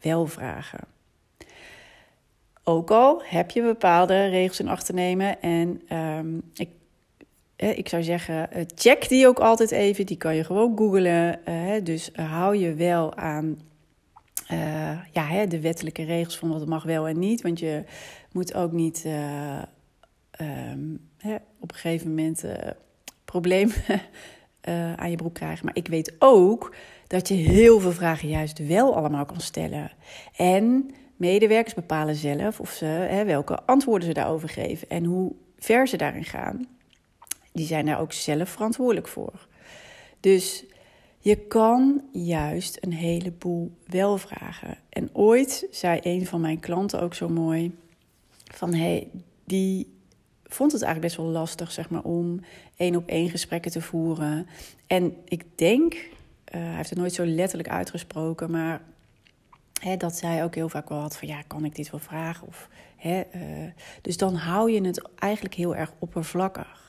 wel 0.00 0.26
vragen. 0.26 0.80
Ook 2.64 2.90
al 2.90 3.22
heb 3.24 3.50
je 3.50 3.62
bepaalde 3.62 4.26
regels 4.26 4.60
in 4.60 4.68
acht 4.68 4.86
te 4.86 4.92
nemen. 4.92 5.42
En 5.42 5.96
um, 5.96 6.42
ik 6.54 6.68
ik 7.58 7.88
zou 7.88 8.02
zeggen, 8.02 8.52
eh, 8.52 8.64
check 8.74 9.08
die 9.08 9.26
ook 9.26 9.38
altijd 9.38 9.70
even. 9.70 10.06
Die 10.06 10.16
kan 10.16 10.36
je 10.36 10.44
gewoon 10.44 10.76
googlen. 10.76 11.40
Uh, 11.48 11.84
dus 11.84 12.10
hou 12.14 12.56
je 12.56 12.74
wel 12.74 13.16
aan 13.16 13.60
uh, 14.52 14.98
ja, 15.12 15.46
de 15.46 15.60
wettelijke 15.60 16.04
regels 16.04 16.38
van 16.38 16.48
wat 16.48 16.66
mag 16.66 16.84
wel 16.84 17.08
en 17.08 17.18
niet. 17.18 17.42
Want 17.42 17.58
je 17.58 17.84
moet 18.32 18.54
ook 18.54 18.72
niet 18.72 19.04
um, 20.40 21.00
op 21.60 21.72
een 21.72 21.78
gegeven 21.78 22.08
moment 22.08 22.44
problemen 23.24 23.74
aan 24.96 25.10
je 25.10 25.16
broek 25.16 25.34
krijgen. 25.34 25.64
Maar 25.64 25.76
ik 25.76 25.88
weet 25.88 26.14
ook 26.18 26.74
dat 27.06 27.28
je 27.28 27.34
heel 27.34 27.80
veel 27.80 27.92
vragen 27.92 28.28
juist 28.28 28.66
wel 28.66 28.96
allemaal 28.96 29.24
kan 29.24 29.40
stellen. 29.40 29.90
En 30.36 30.90
medewerkers 31.16 31.74
bepalen 31.74 32.14
zelf 32.14 32.60
of 32.60 32.70
ze, 32.70 32.84
hè, 32.84 33.24
welke 33.24 33.62
antwoorden 33.62 34.08
ze 34.08 34.14
daarover 34.14 34.48
geven 34.48 34.88
en 34.88 35.04
hoe 35.04 35.32
ver 35.58 35.88
ze 35.88 35.96
daarin 35.96 36.24
gaan. 36.24 36.77
Die 37.58 37.66
zijn 37.66 37.86
daar 37.86 38.00
ook 38.00 38.12
zelf 38.12 38.48
verantwoordelijk 38.48 39.08
voor. 39.08 39.46
Dus 40.20 40.64
je 41.18 41.36
kan 41.36 42.02
juist 42.12 42.78
een 42.80 42.92
heleboel 42.92 43.72
wel 43.86 44.18
vragen. 44.18 44.78
En 44.88 45.10
ooit 45.12 45.66
zei 45.70 46.00
een 46.02 46.26
van 46.26 46.40
mijn 46.40 46.60
klanten 46.60 47.00
ook 47.00 47.14
zo 47.14 47.28
mooi: 47.28 47.76
van 48.44 48.74
hey, 48.74 49.08
die 49.44 49.96
vond 50.44 50.72
het 50.72 50.82
eigenlijk 50.82 51.14
best 51.14 51.26
wel 51.26 51.40
lastig, 51.40 51.72
zeg 51.72 51.90
maar, 51.90 52.02
om 52.02 52.40
één 52.76 52.96
op 52.96 53.08
één 53.08 53.30
gesprekken 53.30 53.70
te 53.70 53.80
voeren. 53.80 54.46
En 54.86 55.16
ik 55.24 55.44
denk, 55.54 55.94
uh, 55.94 56.00
hij 56.50 56.76
heeft 56.76 56.90
het 56.90 56.98
nooit 56.98 57.14
zo 57.14 57.24
letterlijk 57.24 57.68
uitgesproken, 57.68 58.50
maar 58.50 58.82
dat 59.98 60.16
zij 60.16 60.44
ook 60.44 60.54
heel 60.54 60.68
vaak 60.68 60.88
wel 60.88 61.00
had 61.00 61.16
van 61.16 61.28
ja, 61.28 61.42
kan 61.42 61.64
ik 61.64 61.74
dit 61.74 61.90
wel 61.90 62.00
vragen? 62.00 62.46
Of, 62.46 62.68
uh, 63.04 63.22
dus 64.02 64.16
dan 64.16 64.34
hou 64.34 64.70
je 64.70 64.80
het 64.80 65.08
eigenlijk 65.14 65.54
heel 65.54 65.76
erg 65.76 65.92
oppervlakkig. 65.98 66.87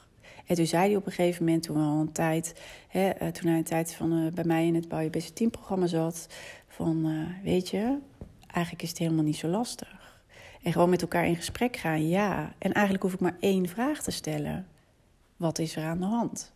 En 0.49 0.55
toen 0.55 0.67
zei 0.67 0.87
hij 0.87 0.95
op 0.95 1.05
een 1.05 1.11
gegeven 1.11 1.45
moment, 1.45 1.63
toen, 1.63 1.77
al 1.77 1.99
een 1.99 2.11
tijd, 2.11 2.61
hè, 2.87 3.21
uh, 3.21 3.27
toen 3.27 3.49
hij 3.49 3.57
een 3.57 3.63
tijd 3.63 3.93
van, 3.93 4.13
uh, 4.13 4.31
bij 4.31 4.43
mij 4.43 4.65
in 4.65 4.75
het 4.75 4.87
Bouw 4.87 4.99
Je 4.99 5.09
Beste 5.09 5.33
Team 5.33 5.49
programma 5.49 5.87
zat, 5.87 6.27
van 6.67 7.07
uh, 7.07 7.43
weet 7.43 7.69
je, 7.69 7.97
eigenlijk 8.47 8.83
is 8.83 8.89
het 8.89 8.97
helemaal 8.97 9.23
niet 9.23 9.37
zo 9.37 9.47
lastig. 9.47 10.21
En 10.63 10.71
gewoon 10.71 10.89
met 10.89 11.01
elkaar 11.01 11.27
in 11.27 11.35
gesprek 11.35 11.77
gaan, 11.77 12.07
ja. 12.07 12.53
En 12.57 12.73
eigenlijk 12.73 13.03
hoef 13.03 13.13
ik 13.13 13.19
maar 13.19 13.37
één 13.39 13.67
vraag 13.67 14.03
te 14.03 14.11
stellen. 14.11 14.67
Wat 15.37 15.59
is 15.59 15.75
er 15.75 15.83
aan 15.83 15.99
de 15.99 16.05
hand? 16.05 16.51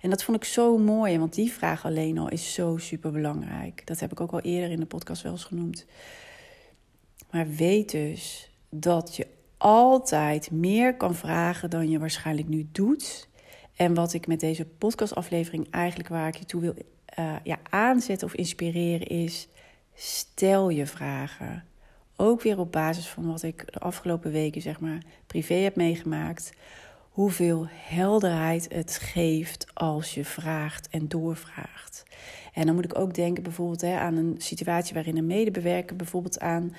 En 0.00 0.10
dat 0.10 0.24
vond 0.24 0.36
ik 0.36 0.44
zo 0.44 0.78
mooi, 0.78 1.18
want 1.18 1.34
die 1.34 1.52
vraag 1.52 1.84
alleen 1.84 2.18
al 2.18 2.28
is 2.28 2.54
zo 2.54 2.76
super 2.76 3.12
belangrijk. 3.12 3.86
Dat 3.86 4.00
heb 4.00 4.12
ik 4.12 4.20
ook 4.20 4.32
al 4.32 4.40
eerder 4.40 4.70
in 4.70 4.80
de 4.80 4.86
podcast 4.86 5.22
wel 5.22 5.32
eens 5.32 5.44
genoemd. 5.44 5.86
Maar 7.30 7.48
weet 7.48 7.90
dus 7.90 8.50
dat 8.68 9.16
je 9.16 9.26
altijd 9.64 10.50
meer 10.50 10.96
kan 10.96 11.14
vragen 11.14 11.70
dan 11.70 11.90
je 11.90 11.98
waarschijnlijk 11.98 12.48
nu 12.48 12.68
doet. 12.72 13.28
En 13.76 13.94
wat 13.94 14.12
ik 14.12 14.26
met 14.26 14.40
deze 14.40 14.64
podcastaflevering 14.64 15.70
eigenlijk 15.70 16.08
waar 16.08 16.28
ik 16.28 16.36
je 16.36 16.44
toe 16.44 16.60
wil 16.60 16.74
uh, 17.18 17.34
ja, 17.42 17.58
aanzetten 17.70 18.26
of 18.26 18.34
inspireren 18.34 19.06
is: 19.06 19.48
stel 19.94 20.68
je 20.68 20.86
vragen. 20.86 21.64
Ook 22.16 22.42
weer 22.42 22.58
op 22.58 22.72
basis 22.72 23.08
van 23.08 23.26
wat 23.26 23.42
ik 23.42 23.72
de 23.72 23.78
afgelopen 23.78 24.32
weken 24.32 24.62
zeg 24.62 24.80
maar 24.80 25.02
privé 25.26 25.54
heb 25.54 25.76
meegemaakt. 25.76 26.52
Hoeveel 27.10 27.66
helderheid 27.70 28.66
het 28.72 28.98
geeft 28.98 29.66
als 29.74 30.14
je 30.14 30.24
vraagt 30.24 30.88
en 30.88 31.08
doorvraagt. 31.08 32.02
En 32.54 32.66
dan 32.66 32.74
moet 32.74 32.84
ik 32.84 32.98
ook 32.98 33.14
denken 33.14 33.42
bijvoorbeeld 33.42 33.80
hè, 33.80 33.98
aan 33.98 34.16
een 34.16 34.34
situatie 34.38 34.94
waarin 34.94 35.16
een 35.16 35.26
medebewerker 35.26 35.96
bijvoorbeeld 35.96 36.40
aan 36.40 36.74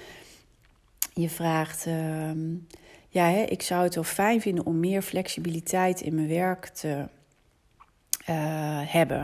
je 1.15 1.29
vraagt: 1.29 1.85
uh, 1.85 2.31
ja, 3.09 3.29
hè, 3.29 3.41
ik 3.41 3.61
zou 3.61 3.83
het 3.83 3.95
wel 3.95 4.03
fijn 4.03 4.41
vinden 4.41 4.65
om 4.65 4.79
meer 4.79 5.01
flexibiliteit 5.01 6.01
in 6.01 6.15
mijn 6.15 6.27
werk 6.27 6.67
te 6.67 7.07
uh, 8.29 8.81
hebben. 8.83 9.19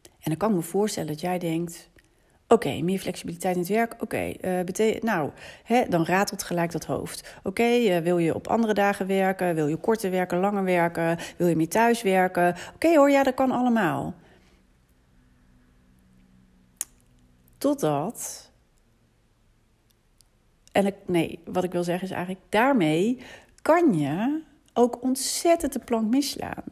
En 0.00 0.32
dan 0.32 0.36
kan 0.36 0.50
ik 0.50 0.56
me 0.56 0.62
voorstellen 0.62 1.08
dat 1.08 1.20
jij 1.20 1.38
denkt: 1.38 1.90
oké, 2.48 2.80
meer 2.80 2.98
flexibiliteit 2.98 3.54
in 3.54 3.60
het 3.60 3.70
werk. 3.70 3.92
Oké, 3.92 4.34
okay, 4.38 4.64
betekent 4.64 5.02
nou, 5.02 5.30
hè, 5.64 5.88
dan 5.88 6.04
ratelt 6.04 6.42
gelijk 6.42 6.72
dat 6.72 6.84
hoofd. 6.84 7.38
Oké, 7.42 7.76
uh, 7.76 7.98
wil 7.98 8.18
je 8.18 8.34
op 8.34 8.48
andere 8.48 8.74
dagen 8.74 9.06
werken? 9.06 9.54
Wil 9.54 9.66
je 9.66 9.76
korter 9.76 10.10
werken, 10.10 10.38
langer 10.38 10.64
werken? 10.64 11.18
Wil 11.36 11.46
je 11.46 11.56
meer 11.56 11.68
thuis 11.68 12.02
werken? 12.02 12.54
Oké 12.74 12.96
hoor, 12.96 13.10
ja, 13.10 13.22
dat 13.22 13.34
kan 13.34 13.50
allemaal. 13.50 14.14
Totdat 17.58 18.45
en 20.76 20.86
ik, 20.86 20.94
nee, 21.06 21.38
wat 21.44 21.64
ik 21.64 21.72
wil 21.72 21.84
zeggen 21.84 22.08
is 22.08 22.14
eigenlijk, 22.14 22.44
daarmee 22.48 23.18
kan 23.62 23.98
je 23.98 24.42
ook 24.72 25.02
ontzettend 25.02 25.72
de 25.72 25.78
plank 25.78 26.10
misslaan. 26.10 26.62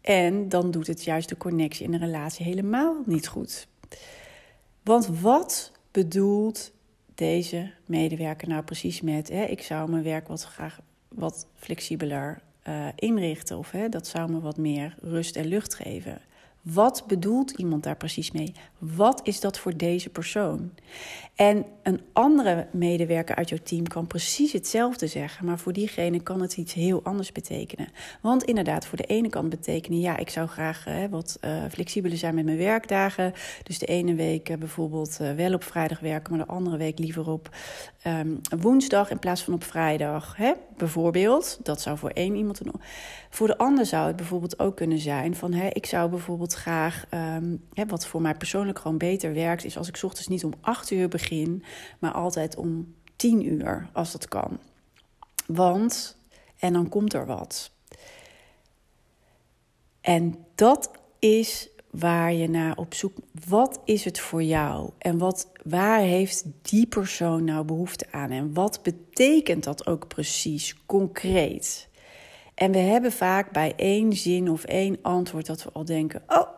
En 0.00 0.48
dan 0.48 0.70
doet 0.70 0.86
het 0.86 1.04
juist 1.04 1.28
de 1.28 1.36
connectie 1.36 1.84
in 1.84 1.90
de 1.90 1.98
relatie 1.98 2.44
helemaal 2.44 3.02
niet 3.06 3.28
goed. 3.28 3.66
Want 4.82 5.20
wat 5.20 5.72
bedoelt 5.90 6.72
deze 7.14 7.70
medewerker 7.86 8.48
nou 8.48 8.62
precies 8.62 9.00
met: 9.00 9.28
hè, 9.28 9.44
ik 9.44 9.62
zou 9.62 9.90
mijn 9.90 10.02
werk 10.02 10.28
wat 10.28 10.42
graag 10.42 10.80
wat 11.08 11.46
flexibeler 11.54 12.42
uh, 12.68 12.86
inrichten, 12.96 13.58
of 13.58 13.70
hè, 13.70 13.88
dat 13.88 14.06
zou 14.06 14.30
me 14.30 14.40
wat 14.40 14.56
meer 14.56 14.96
rust 15.00 15.36
en 15.36 15.46
lucht 15.46 15.74
geven? 15.74 16.20
Wat 16.62 17.04
bedoelt 17.06 17.50
iemand 17.50 17.82
daar 17.82 17.96
precies 17.96 18.30
mee? 18.30 18.52
Wat 18.78 19.20
is 19.24 19.40
dat 19.40 19.58
voor 19.58 19.76
deze 19.76 20.08
persoon? 20.08 20.70
En 21.34 21.64
een 21.82 22.00
andere 22.12 22.66
medewerker 22.72 23.34
uit 23.34 23.48
jouw 23.48 23.58
team 23.62 23.86
kan 23.86 24.06
precies 24.06 24.52
hetzelfde 24.52 25.06
zeggen, 25.06 25.46
maar 25.46 25.58
voor 25.58 25.72
diegene 25.72 26.20
kan 26.20 26.40
het 26.40 26.56
iets 26.56 26.72
heel 26.72 27.02
anders 27.02 27.32
betekenen. 27.32 27.88
Want 28.20 28.42
inderdaad, 28.42 28.86
voor 28.86 28.98
de 28.98 29.04
ene 29.04 29.28
kan 29.28 29.48
betekenen, 29.48 30.00
ja, 30.00 30.16
ik 30.16 30.30
zou 30.30 30.48
graag 30.48 30.88
uh, 30.88 30.94
wat 31.10 31.38
uh, 31.44 31.64
flexibeler 31.70 32.18
zijn 32.18 32.34
met 32.34 32.44
mijn 32.44 32.56
werkdagen. 32.56 33.32
Dus 33.62 33.78
de 33.78 33.86
ene 33.86 34.14
week 34.14 34.48
uh, 34.48 34.56
bijvoorbeeld 34.56 35.18
wel 35.36 35.54
op 35.54 35.64
vrijdag 35.64 36.00
werken, 36.00 36.36
maar 36.36 36.46
de 36.46 36.52
andere 36.52 36.76
week 36.76 36.98
liever 36.98 37.30
op 37.30 37.56
um, 38.06 38.40
woensdag 38.60 39.10
in 39.10 39.18
plaats 39.18 39.42
van 39.42 39.54
op 39.54 39.64
vrijdag. 39.64 40.36
Hè? 40.36 40.52
Bijvoorbeeld, 40.76 41.58
dat 41.62 41.80
zou 41.80 41.98
voor 41.98 42.10
één 42.10 42.34
iemand 42.34 42.60
een. 42.60 42.72
Voor 43.30 43.46
de 43.46 43.58
ander 43.58 43.86
zou 43.86 44.06
het 44.06 44.16
bijvoorbeeld 44.16 44.58
ook 44.58 44.76
kunnen 44.76 44.98
zijn 44.98 45.36
van, 45.36 45.52
hè, 45.52 45.68
ik 45.68 45.86
zou 45.86 46.10
bijvoorbeeld 46.10 46.51
graag, 46.54 47.04
um, 47.14 47.64
hè, 47.72 47.86
wat 47.86 48.06
voor 48.06 48.22
mij 48.22 48.34
persoonlijk 48.34 48.78
gewoon 48.78 48.98
beter 48.98 49.34
werkt, 49.34 49.64
is 49.64 49.76
als 49.76 49.88
ik 49.88 50.00
ochtends 50.02 50.28
niet 50.28 50.44
om 50.44 50.52
acht 50.60 50.90
uur 50.90 51.08
begin, 51.08 51.64
maar 51.98 52.12
altijd 52.12 52.56
om 52.56 52.94
tien 53.16 53.52
uur, 53.52 53.88
als 53.92 54.12
dat 54.12 54.28
kan. 54.28 54.58
Want, 55.46 56.16
en 56.58 56.72
dan 56.72 56.88
komt 56.88 57.12
er 57.12 57.26
wat. 57.26 57.70
En 60.00 60.44
dat 60.54 60.90
is 61.18 61.68
waar 61.90 62.32
je 62.32 62.48
naar 62.48 62.76
op 62.76 62.94
zoek. 62.94 63.16
Wat 63.48 63.80
is 63.84 64.04
het 64.04 64.20
voor 64.20 64.42
jou? 64.42 64.90
En 64.98 65.18
wat, 65.18 65.50
waar 65.64 66.00
heeft 66.00 66.44
die 66.62 66.86
persoon 66.86 67.44
nou 67.44 67.64
behoefte 67.64 68.06
aan? 68.10 68.30
En 68.30 68.54
wat 68.54 68.82
betekent 68.82 69.64
dat 69.64 69.86
ook 69.86 70.08
precies, 70.08 70.76
concreet? 70.86 71.88
En 72.54 72.72
we 72.72 72.78
hebben 72.78 73.12
vaak 73.12 73.52
bij 73.52 73.72
één 73.76 74.12
zin 74.12 74.50
of 74.50 74.64
één 74.64 74.98
antwoord 75.02 75.46
dat 75.46 75.64
we 75.64 75.70
al 75.72 75.84
denken: 75.84 76.22
oh, 76.26 76.48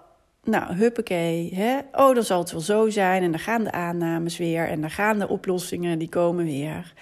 nou, 0.45 0.75
huppakee, 0.75 1.55
hè? 1.55 1.79
oh, 1.93 2.15
dan 2.15 2.25
zal 2.25 2.39
het 2.39 2.53
wel 2.53 2.61
zo 2.61 2.91
zijn. 2.91 3.23
En 3.23 3.31
dan 3.31 3.41
gaan 3.41 3.65
de 3.65 3.73
aannames 3.73 4.39
weer 4.39 4.69
en 4.69 4.81
dan 4.81 4.91
gaan 4.91 5.19
de 5.19 5.29
oplossingen, 5.29 5.99
die 5.99 6.09
komen 6.09 6.45
weer. 6.45 6.95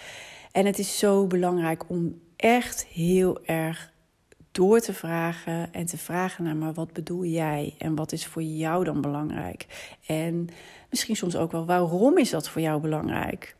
En 0.53 0.67
het 0.67 0.79
is 0.79 0.99
zo 0.99 1.27
belangrijk 1.27 1.89
om 1.89 2.21
echt 2.37 2.87
heel 2.87 3.45
erg 3.45 3.93
door 4.53 4.81
te 4.81 4.93
vragen 4.93 5.73
en 5.73 5.87
te 5.87 5.99
vragen 5.99 6.45
naar, 6.45 6.57
maar 6.57 6.73
wat 6.73 6.93
bedoel 6.93 7.25
jij 7.25 7.75
en 7.79 7.95
wat 7.95 8.13
is 8.13 8.27
voor 8.27 8.43
jou 8.43 8.85
dan 8.85 9.01
belangrijk? 9.01 9.67
En 10.07 10.49
misschien 10.91 11.17
soms 11.17 11.37
ook 11.37 11.53
wel, 11.53 11.67
waarom 11.67 12.19
is 12.19 12.31
dat 12.31 12.49
voor 12.49 12.61
jou 12.61 12.81
belangrijk? 12.81 13.57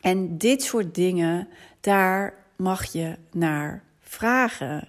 En 0.00 0.38
dit 0.38 0.62
soort 0.62 0.94
dingen, 0.94 1.48
daar 1.80 2.34
mag 2.56 2.84
je 2.84 3.16
naar 3.32 3.82
vragen. 4.14 4.88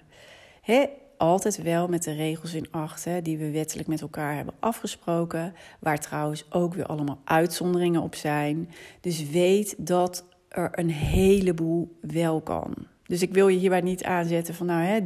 He, 0.62 0.86
altijd 1.18 1.62
wel 1.62 1.88
met 1.88 2.02
de 2.02 2.12
regels 2.12 2.54
in 2.54 2.70
acht, 2.70 3.04
hè, 3.04 3.22
die 3.22 3.38
we 3.38 3.50
wettelijk 3.50 3.88
met 3.88 4.00
elkaar 4.00 4.34
hebben 4.34 4.54
afgesproken, 4.60 5.54
waar 5.80 5.98
trouwens 5.98 6.46
ook 6.50 6.74
weer 6.74 6.86
allemaal 6.86 7.20
uitzonderingen 7.24 8.02
op 8.02 8.14
zijn. 8.14 8.70
Dus 9.00 9.30
weet 9.30 9.86
dat 9.86 10.24
er 10.48 10.68
een 10.72 10.90
heleboel 10.90 11.98
wel 12.00 12.40
kan. 12.40 12.74
Dus 13.06 13.22
ik 13.22 13.32
wil 13.32 13.48
je 13.48 13.58
hierbij 13.58 13.80
niet 13.80 14.04
aanzetten 14.04 14.54
van 14.54 14.66
nou, 14.66 14.82
hè, 14.82 15.00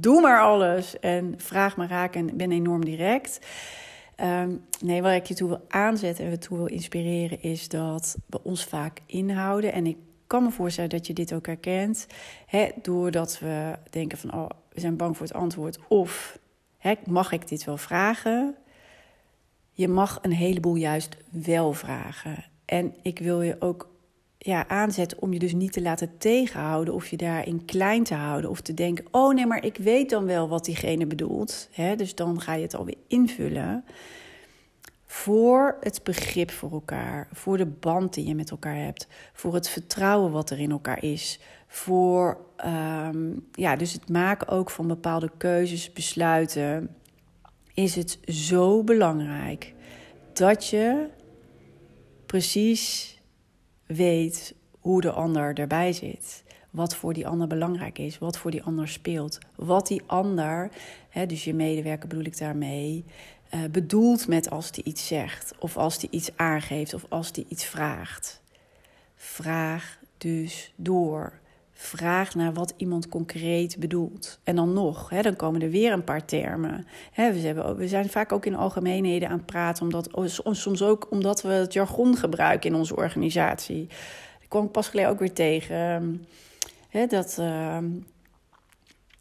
doe 0.00 0.20
maar 0.20 0.40
alles 0.40 0.98
en 1.00 1.34
vraag 1.36 1.76
maar 1.76 1.88
raak 1.88 2.14
en 2.14 2.36
ben 2.36 2.52
enorm 2.52 2.84
direct. 2.84 3.38
Um, 4.20 4.64
nee, 4.80 5.02
waar 5.02 5.14
ik 5.14 5.26
je 5.26 5.34
toe 5.34 5.48
wil 5.48 5.64
aanzetten 5.68 6.24
en 6.24 6.40
toe 6.40 6.56
wil 6.56 6.66
inspireren 6.66 7.42
is 7.42 7.68
dat 7.68 8.16
we 8.26 8.42
ons 8.42 8.64
vaak 8.64 8.98
inhouden. 9.06 9.72
En 9.72 9.86
ik 9.86 9.96
kan 10.32 10.42
me 10.42 10.50
voorstellen 10.50 10.90
dat 10.90 11.06
je 11.06 11.12
dit 11.12 11.34
ook 11.34 11.46
herkent. 11.46 12.06
Hè, 12.46 12.68
doordat 12.82 13.38
we 13.38 13.72
denken 13.90 14.18
van 14.18 14.34
oh, 14.34 14.48
we 14.72 14.80
zijn 14.80 14.96
bang 14.96 15.16
voor 15.16 15.26
het 15.26 15.34
antwoord. 15.34 15.78
Of 15.88 16.38
hè, 16.78 16.94
mag 17.06 17.32
ik 17.32 17.48
dit 17.48 17.64
wel 17.64 17.76
vragen? 17.76 18.54
Je 19.72 19.88
mag 19.88 20.18
een 20.22 20.32
heleboel 20.32 20.74
juist 20.74 21.16
wel 21.30 21.72
vragen. 21.72 22.44
En 22.64 22.94
ik 23.02 23.18
wil 23.18 23.42
je 23.42 23.56
ook 23.60 23.90
ja, 24.38 24.68
aanzet 24.68 25.14
om 25.14 25.32
je 25.32 25.38
dus 25.38 25.54
niet 25.54 25.72
te 25.72 25.82
laten 25.82 26.18
tegenhouden 26.18 26.94
of 26.94 27.08
je 27.08 27.16
daarin 27.16 27.64
klein 27.64 28.04
te 28.04 28.14
houden 28.14 28.50
of 28.50 28.60
te 28.60 28.74
denken: 28.74 29.04
oh 29.10 29.34
nee, 29.34 29.46
maar 29.46 29.64
ik 29.64 29.76
weet 29.76 30.10
dan 30.10 30.26
wel 30.26 30.48
wat 30.48 30.64
diegene 30.64 31.06
bedoelt. 31.06 31.68
Hè? 31.72 31.96
Dus 31.96 32.14
dan 32.14 32.40
ga 32.40 32.54
je 32.54 32.62
het 32.62 32.74
alweer 32.74 32.98
invullen. 33.06 33.84
Voor 35.12 35.76
het 35.80 36.00
begrip 36.02 36.50
voor 36.50 36.72
elkaar, 36.72 37.28
voor 37.32 37.56
de 37.56 37.66
band 37.66 38.14
die 38.14 38.26
je 38.26 38.34
met 38.34 38.50
elkaar 38.50 38.76
hebt, 38.76 39.06
voor 39.32 39.54
het 39.54 39.68
vertrouwen 39.68 40.32
wat 40.32 40.50
er 40.50 40.58
in 40.58 40.70
elkaar 40.70 41.02
is, 41.02 41.40
voor 41.66 42.46
um, 42.64 43.48
ja, 43.52 43.76
dus 43.76 43.92
het 43.92 44.08
maken 44.08 44.48
ook 44.48 44.70
van 44.70 44.86
bepaalde 44.86 45.30
keuzes, 45.36 45.92
besluiten, 45.92 46.96
is 47.74 47.94
het 47.94 48.18
zo 48.24 48.84
belangrijk 48.84 49.74
dat 50.32 50.66
je 50.66 51.08
precies 52.26 53.18
weet 53.86 54.54
hoe 54.80 55.00
de 55.00 55.10
ander 55.10 55.54
erbij 55.54 55.92
zit. 55.92 56.44
Wat 56.70 56.96
voor 56.96 57.12
die 57.12 57.26
ander 57.26 57.46
belangrijk 57.46 57.98
is, 57.98 58.18
wat 58.18 58.38
voor 58.38 58.50
die 58.50 58.62
ander 58.62 58.88
speelt. 58.88 59.38
Wat 59.56 59.86
die 59.86 60.02
ander, 60.06 60.70
hè, 61.08 61.26
dus 61.26 61.44
je 61.44 61.54
medewerker 61.54 62.08
bedoel 62.08 62.24
ik 62.24 62.38
daarmee, 62.38 63.04
uh, 63.54 63.60
bedoelt 63.70 64.28
met 64.28 64.50
als 64.50 64.70
die 64.70 64.84
iets 64.84 65.06
zegt, 65.06 65.54
of 65.58 65.76
als 65.76 65.98
die 65.98 66.10
iets 66.10 66.30
aangeeft, 66.36 66.94
of 66.94 67.04
als 67.08 67.32
die 67.32 67.46
iets 67.48 67.64
vraagt. 67.64 68.42
Vraag 69.14 69.98
dus 70.18 70.72
door. 70.76 71.40
Vraag 71.72 72.34
naar 72.34 72.52
wat 72.52 72.74
iemand 72.76 73.08
concreet 73.08 73.78
bedoelt. 73.78 74.38
En 74.44 74.56
dan 74.56 74.72
nog, 74.72 75.10
hè, 75.10 75.22
dan 75.22 75.36
komen 75.36 75.62
er 75.62 75.70
weer 75.70 75.92
een 75.92 76.04
paar 76.04 76.24
termen. 76.24 76.86
Hè, 77.12 77.32
we, 77.32 77.38
hebben, 77.38 77.76
we 77.76 77.88
zijn 77.88 78.08
vaak 78.08 78.32
ook 78.32 78.46
in 78.46 78.54
algemeenheden 78.54 79.28
aan 79.28 79.36
het 79.36 79.46
praten, 79.46 79.82
omdat, 79.82 80.12
oh, 80.12 80.26
soms 80.50 80.82
ook 80.82 81.06
omdat 81.10 81.42
we 81.42 81.48
het 81.48 81.72
jargon 81.72 82.16
gebruiken 82.16 82.70
in 82.70 82.76
onze 82.76 82.96
organisatie. 82.96 83.82
Ik 84.40 84.48
kwam 84.48 84.70
pas 84.70 84.88
geleden 84.88 85.10
ook 85.10 85.18
weer 85.18 85.32
tegen. 85.32 85.76
Ehm, 85.76 86.14
hè, 86.88 87.06
dat, 87.06 87.36
uh, 87.40 87.76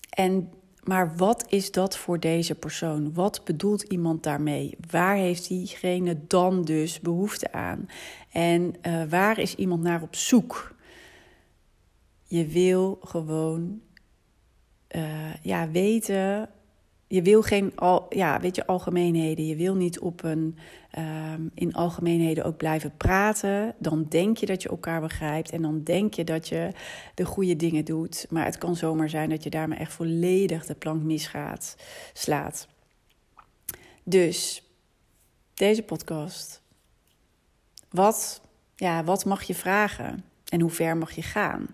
en 0.10 0.50
maar 0.84 1.16
wat 1.16 1.46
is 1.50 1.72
dat 1.72 1.98
voor 1.98 2.20
deze 2.20 2.56
persoon? 2.56 3.14
Wat 3.14 3.42
bedoelt 3.44 3.82
iemand 3.82 4.24
daarmee? 4.24 4.78
Waar 4.90 5.16
heeft 5.16 5.48
diegene 5.48 6.18
dan 6.28 6.64
dus 6.64 7.00
behoefte 7.00 7.52
aan? 7.52 7.90
En 8.32 8.76
uh, 8.88 9.04
waar 9.10 9.40
is 9.40 9.56
iemand 9.56 9.82
naar 9.84 10.02
op 10.02 10.16
zoek? 10.16 10.76
Je 12.24 12.48
wil 12.48 13.00
gewoon 13.04 13.82
uh, 14.96 15.36
ja, 15.42 15.70
weten 15.70 16.50
je 17.12 17.22
wil 17.22 17.42
geen 17.42 17.72
al, 17.76 18.06
ja, 18.10 18.40
weet 18.40 18.56
je, 18.56 18.66
algemeenheden. 18.66 19.46
Je 19.46 19.56
wil 19.56 19.76
niet 19.76 20.00
op 20.00 20.24
een, 20.24 20.58
um, 20.98 21.52
in 21.54 21.74
algemeenheden 21.74 22.44
ook 22.44 22.58
blijven 22.58 22.98
praten. 22.98 23.76
Dan 23.78 24.06
denk 24.10 24.38
je 24.38 24.46
dat 24.46 24.62
je 24.62 24.70
elkaar 24.70 25.02
begrijpt 25.02 25.52
en 25.52 25.62
dan 25.62 25.84
denk 25.84 26.14
je 26.14 26.24
dat 26.24 26.48
je 26.48 26.72
de 27.16 27.26
goede 27.26 27.56
dingen 27.56 27.86
doet. 27.86 28.26
Maar 28.30 28.46
het 28.46 28.58
kan 28.58 28.76
zomaar 28.76 29.10
zijn 29.10 29.30
dat 29.30 29.44
je 29.44 29.50
daarmee 29.50 29.78
echt 29.78 29.94
volledig 29.94 30.66
de 30.66 30.76
plank 30.76 31.04
misgaat, 31.04 31.76
slaat. 32.14 32.68
Dus 34.04 34.64
deze 35.54 35.84
podcast. 35.84 36.62
Wat, 37.90 38.42
ja, 38.76 39.04
wat 39.04 39.26
mag 39.26 39.44
je 39.44 39.56
vragen 39.56 40.24
en 40.46 40.62
hoe 40.62 40.72
ver 40.72 40.98
mag 40.98 41.12
je 41.12 41.24
gaan? 41.24 41.68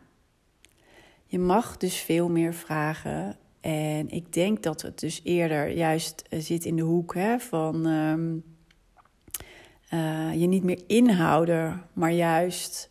Je 1.25 1.39
mag 1.39 1.77
dus 1.77 1.97
veel 1.97 2.29
meer 2.29 2.53
vragen 2.53 3.37
en 3.67 4.09
ik 4.09 4.33
denk 4.33 4.63
dat 4.63 4.81
het 4.81 4.99
dus 4.99 5.21
eerder 5.23 5.69
juist 5.69 6.23
eh, 6.29 6.39
zit 6.39 6.65
in 6.65 6.75
de 6.75 6.81
hoek 6.81 7.13
hè, 7.13 7.39
van 7.39 7.85
ehm, 7.85 8.37
eh, 9.89 10.39
je 10.41 10.47
niet 10.47 10.63
meer 10.63 10.81
inhouden, 10.87 11.83
maar 11.93 12.11
juist 12.11 12.89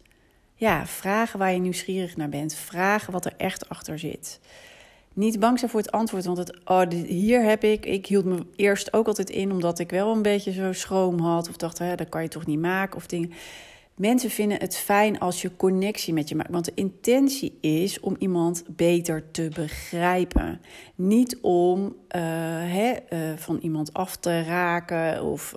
ja, 0.54 0.86
vragen 0.86 1.38
waar 1.38 1.52
je 1.52 1.58
nieuwsgierig 1.58 2.16
naar 2.16 2.28
bent. 2.28 2.54
Vragen 2.54 3.12
wat 3.12 3.24
er 3.24 3.34
echt 3.36 3.68
achter 3.68 3.98
zit. 3.98 4.40
Niet 5.12 5.40
bang 5.40 5.58
zijn 5.58 5.70
voor 5.70 5.80
het 5.80 5.92
antwoord, 5.92 6.24
want 6.24 6.38
het, 6.38 6.64
oh, 6.64 6.88
hier 6.90 7.42
heb 7.42 7.64
ik. 7.64 7.86
Ik 7.86 8.06
hield 8.06 8.24
me 8.24 8.46
eerst 8.56 8.92
ook 8.92 9.06
altijd 9.06 9.30
in, 9.30 9.52
omdat 9.52 9.78
ik 9.78 9.90
wel 9.90 10.12
een 10.12 10.22
beetje 10.22 10.52
zo 10.52 10.72
schroom 10.72 11.18
had. 11.18 11.48
Of 11.48 11.56
dacht, 11.56 11.78
hè, 11.78 11.94
dat 11.94 12.08
kan 12.08 12.22
je 12.22 12.28
toch 12.28 12.46
niet 12.46 12.60
maken. 12.60 12.96
Of 12.96 13.06
dingen. 13.06 13.32
Mensen 13.96 14.30
vinden 14.30 14.60
het 14.60 14.76
fijn 14.76 15.18
als 15.18 15.42
je 15.42 15.56
connectie 15.56 16.14
met 16.14 16.28
je 16.28 16.34
maakt. 16.34 16.50
Want 16.50 16.64
de 16.64 16.72
intentie 16.74 17.58
is 17.60 18.00
om 18.00 18.16
iemand 18.18 18.64
beter 18.68 19.30
te 19.30 19.50
begrijpen. 19.54 20.60
Niet 20.94 21.38
om 21.40 21.96
hè, 22.08 22.94
uh, 23.10 23.36
van 23.36 23.58
iemand 23.62 23.92
af 23.92 24.16
te 24.16 24.42
raken 24.42 25.24
of 25.24 25.54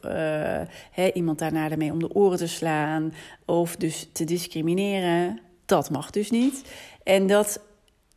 hè, 0.92 1.12
iemand 1.14 1.40
daarna 1.40 1.70
ermee 1.70 1.92
om 1.92 2.00
de 2.00 2.14
oren 2.14 2.38
te 2.38 2.48
slaan 2.48 3.14
of 3.46 3.76
dus 3.76 4.10
te 4.12 4.24
discrimineren. 4.24 5.40
Dat 5.66 5.90
mag 5.90 6.10
dus 6.10 6.32
niet. 6.32 6.64
En 7.04 7.28
dat 7.28 7.62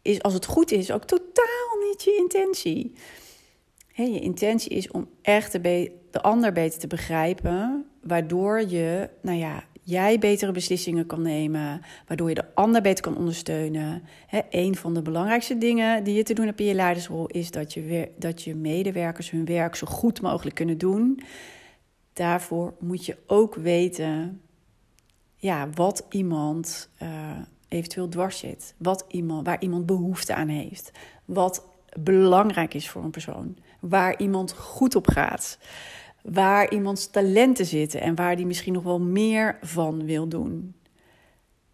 is, 0.03 0.23
als 0.23 0.35
het 0.35 0.47
goed 0.47 0.71
is, 0.71 0.91
ook 0.91 1.05
totaal 1.05 1.79
niet 1.91 2.03
je 2.03 2.17
intentie. 2.17 2.93
Je 3.95 4.21
intentie 4.21 4.71
is 4.71 4.91
om 4.91 5.09
echt 5.23 5.53
de, 5.53 5.93
de 6.11 6.23
ander 6.23 6.53
beter 6.53 6.79
te 6.79 6.87
begrijpen, 6.87 7.87
waardoor 8.03 8.69
je, 8.69 9.09
nou 9.23 9.39
ja, 9.39 9.65
jij 9.83 10.19
betere 10.19 10.53
beslissingen 10.53 11.07
kan 11.07 11.23
nemen, 11.23 11.81
waardoor 12.07 12.29
je 12.29 12.35
de 12.35 12.55
ander 12.55 12.83
beter 12.83 13.05
kan 13.05 13.17
ondersteunen. 13.17 14.03
He, 14.27 14.41
een 14.51 14.77
van 14.77 14.95
de 14.95 15.03
belangrijkste 15.03 15.59
dingen 15.59 16.05
die 16.05 16.15
je 16.15 16.23
te 16.23 16.35
doen 16.35 16.47
hebt 16.47 16.61
in 16.61 16.67
je 16.67 16.75
leidersrol 16.75 17.27
is 17.27 17.51
dat 17.51 17.73
je, 17.73 18.09
dat 18.19 18.43
je 18.43 18.55
medewerkers 18.55 19.31
hun 19.31 19.45
werk 19.45 19.75
zo 19.75 19.87
goed 19.87 20.21
mogelijk 20.21 20.57
kunnen 20.57 20.79
doen. 20.79 21.23
Daarvoor 22.13 22.75
moet 22.79 23.07
je 23.07 23.17
ook 23.27 23.55
weten 23.55 24.41
ja, 25.37 25.71
wat 25.75 26.07
iemand 26.11 26.89
uh, 27.03 27.09
eventueel 27.69 28.09
dwars 28.09 28.39
zit, 28.39 28.75
wat 28.77 29.05
iemand, 29.09 29.47
waar 29.47 29.61
iemand 29.61 29.87
behoefte 29.87 30.35
aan 30.35 30.49
heeft, 30.49 30.91
wat 31.25 31.67
belangrijk 32.01 32.75
is 32.75 32.91
voor 32.91 33.05
een 33.05 33.11
persoon, 33.11 33.57
waar 33.81 34.19
iemand 34.19 34.53
goed 34.53 34.95
op 34.95 35.09
gaat 35.09 35.59
waar 36.23 36.73
iemands 36.73 37.11
talenten 37.11 37.67
zitten 37.67 38.01
en 38.01 38.15
waar 38.15 38.37
die 38.37 38.47
misschien 38.47 38.73
nog 38.73 38.83
wel 38.83 39.01
meer 39.01 39.59
van 39.61 40.05
wil 40.05 40.29
doen. 40.29 40.75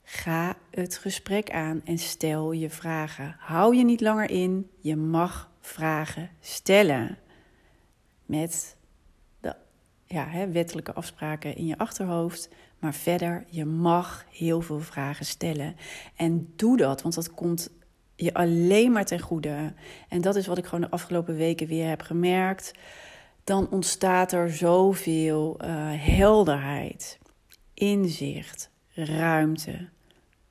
Ga 0.03 0.57
het 0.71 0.97
gesprek 0.97 1.51
aan 1.51 1.81
en 1.85 1.99
stel 1.99 2.53
je 2.53 2.71
vragen. 2.71 3.37
Hou 3.39 3.77
je 3.77 3.85
niet 3.85 4.01
langer 4.01 4.31
in, 4.31 4.71
je 4.81 4.97
mag 4.97 5.51
vragen 5.61 6.31
stellen. 6.41 7.19
Met 8.27 8.77
de 9.41 9.55
ja, 10.07 10.27
hè, 10.27 10.51
wettelijke 10.51 10.93
afspraken 10.93 11.57
in 11.57 11.67
je 11.67 11.79
achterhoofd. 11.79 12.49
Maar 12.79 12.95
verder, 12.95 13.45
je 13.49 13.65
mag 13.65 14.25
heel 14.31 14.61
veel 14.61 14.81
vragen 14.81 15.27
stellen. 15.27 15.77
En 16.17 16.53
doe 16.57 16.77
dat, 16.77 17.03
want 17.03 17.15
dat 17.15 17.35
komt 17.35 17.71
je 18.15 18.35
alleen 18.35 18.93
maar 18.93 19.05
ten 19.05 19.21
goede. 19.21 19.73
En 20.09 20.21
dat 20.21 20.37
is 20.37 20.47
wat 20.47 20.59
ik 20.59 20.65
gewoon 20.65 20.81
de 20.81 20.91
afgelopen 20.91 21.37
weken 21.37 21.67
weer 21.67 21.89
heb 21.89 22.03
gemerkt 22.03 22.73
dan 23.49 23.71
ontstaat 23.71 24.33
er 24.33 24.51
zoveel 24.51 25.57
uh, 25.61 25.69
helderheid, 25.97 27.19
inzicht, 27.75 28.71
ruimte, 28.95 29.89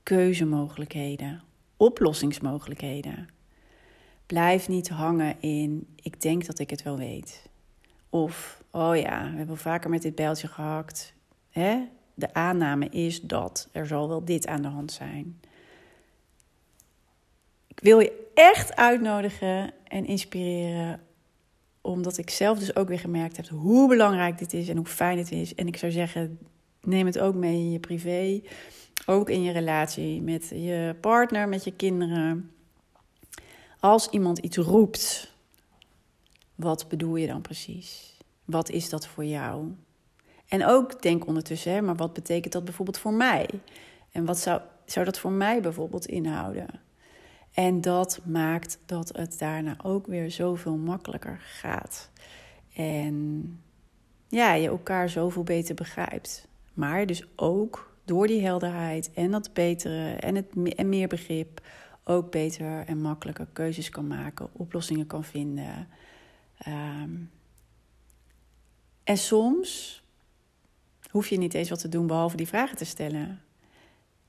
keuzemogelijkheden, 0.03 1.43
oplossingsmogelijkheden. 1.77 3.29
Blijf 4.25 4.67
niet 4.67 4.89
hangen 4.89 5.41
in 5.41 5.87
ik 5.95 6.21
denk 6.21 6.45
dat 6.45 6.59
ik 6.59 6.69
het 6.69 6.83
wel 6.83 6.97
weet. 6.97 7.49
Of 8.09 8.63
oh 8.71 8.95
ja, 8.95 9.31
we 9.31 9.37
hebben 9.37 9.57
vaker 9.57 9.89
met 9.89 10.01
dit 10.01 10.15
bijltje 10.15 10.47
gehakt. 10.47 11.13
Hè? 11.49 11.87
De 12.13 12.33
aanname 12.33 12.89
is 12.89 13.21
dat 13.21 13.69
er 13.71 13.87
zal 13.87 14.07
wel 14.07 14.25
dit 14.25 14.47
aan 14.47 14.61
de 14.61 14.67
hand 14.67 14.91
zijn. 14.91 15.39
Ik 17.67 17.79
wil 17.79 17.99
je 17.99 18.29
echt 18.33 18.75
uitnodigen 18.75 19.73
en 19.83 20.05
inspireren 20.05 21.06
omdat 21.81 22.17
ik 22.17 22.29
zelf 22.29 22.59
dus 22.59 22.75
ook 22.75 22.87
weer 22.87 22.99
gemerkt 22.99 23.37
heb 23.37 23.47
hoe 23.47 23.87
belangrijk 23.87 24.37
dit 24.37 24.53
is 24.53 24.69
en 24.69 24.77
hoe 24.77 24.85
fijn 24.85 25.17
het 25.17 25.31
is. 25.31 25.55
En 25.55 25.67
ik 25.67 25.77
zou 25.77 25.91
zeggen, 25.91 26.39
neem 26.81 27.05
het 27.05 27.19
ook 27.19 27.35
mee 27.35 27.55
in 27.55 27.71
je 27.71 27.79
privé. 27.79 28.41
Ook 29.05 29.29
in 29.29 29.41
je 29.41 29.51
relatie 29.51 30.21
met 30.21 30.47
je 30.49 30.95
partner, 31.01 31.49
met 31.49 31.63
je 31.63 31.71
kinderen. 31.71 32.51
Als 33.79 34.09
iemand 34.09 34.37
iets 34.37 34.57
roept, 34.57 35.33
wat 36.55 36.87
bedoel 36.89 37.15
je 37.15 37.27
dan 37.27 37.41
precies? 37.41 38.17
Wat 38.45 38.69
is 38.69 38.89
dat 38.89 39.07
voor 39.07 39.25
jou? 39.25 39.71
En 40.47 40.65
ook 40.65 41.01
denk 41.01 41.27
ondertussen, 41.27 41.71
hè, 41.71 41.81
maar 41.81 41.95
wat 41.95 42.13
betekent 42.13 42.53
dat 42.53 42.65
bijvoorbeeld 42.65 42.97
voor 42.97 43.13
mij? 43.13 43.49
En 44.11 44.25
wat 44.25 44.37
zou, 44.37 44.61
zou 44.85 45.05
dat 45.05 45.19
voor 45.19 45.31
mij 45.31 45.61
bijvoorbeeld 45.61 46.05
inhouden? 46.05 46.67
En 47.57 47.81
dat 47.81 48.19
maakt 48.25 48.79
dat 48.85 49.09
het 49.15 49.39
daarna 49.39 49.75
ook 49.83 50.07
weer 50.07 50.31
zoveel 50.31 50.77
makkelijker 50.77 51.39
gaat. 51.39 52.09
En 52.73 53.59
ja, 54.27 54.53
je 54.53 54.67
elkaar 54.67 55.09
zoveel 55.09 55.43
beter 55.43 55.75
begrijpt. 55.75 56.47
Maar 56.73 57.05
dus 57.05 57.23
ook 57.35 57.93
door 58.05 58.27
die 58.27 58.41
helderheid 58.41 59.11
en 59.13 59.31
dat 59.31 59.53
betere 59.53 60.13
en, 60.13 60.35
het, 60.35 60.47
en 60.75 60.89
meer 60.89 61.07
begrip 61.07 61.61
ook 62.03 62.31
beter 62.31 62.85
en 62.85 63.01
makkelijker 63.01 63.47
keuzes 63.53 63.89
kan 63.89 64.07
maken, 64.07 64.49
oplossingen 64.53 65.07
kan 65.07 65.23
vinden. 65.23 65.87
Um, 66.67 67.31
en 69.03 69.17
soms 69.17 70.03
hoef 71.09 71.27
je 71.27 71.37
niet 71.37 71.53
eens 71.53 71.69
wat 71.69 71.79
te 71.79 71.89
doen 71.89 72.07
behalve 72.07 72.37
die 72.37 72.47
vragen 72.47 72.77
te 72.77 72.85
stellen. 72.85 73.41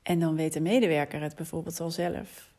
En 0.02 0.18
dan 0.18 0.36
weet 0.36 0.52
de 0.52 0.60
medewerker 0.60 1.20
het 1.20 1.36
bijvoorbeeld 1.36 1.80
al 1.80 1.90
zelf. 1.90 2.56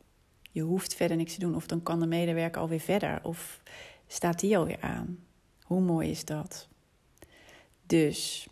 Je 0.52 0.62
hoeft 0.62 0.96
verder 0.96 1.18
niks 1.18 1.34
te 1.34 1.40
doen. 1.40 1.56
Of 1.56 1.68
dan 1.68 1.84
kan 1.84 2.00
de 2.00 2.06
medewerker 2.06 2.62
alweer 2.62 2.80
verder. 2.80 3.20
Of 3.24 3.62
staat 4.08 4.40
die 4.40 4.58
alweer 4.58 4.82
aan. 4.82 5.20
Hoe 5.64 5.82
mooi 5.82 6.10
is 6.10 6.26
dat? 6.26 6.68
Dus 7.86 8.48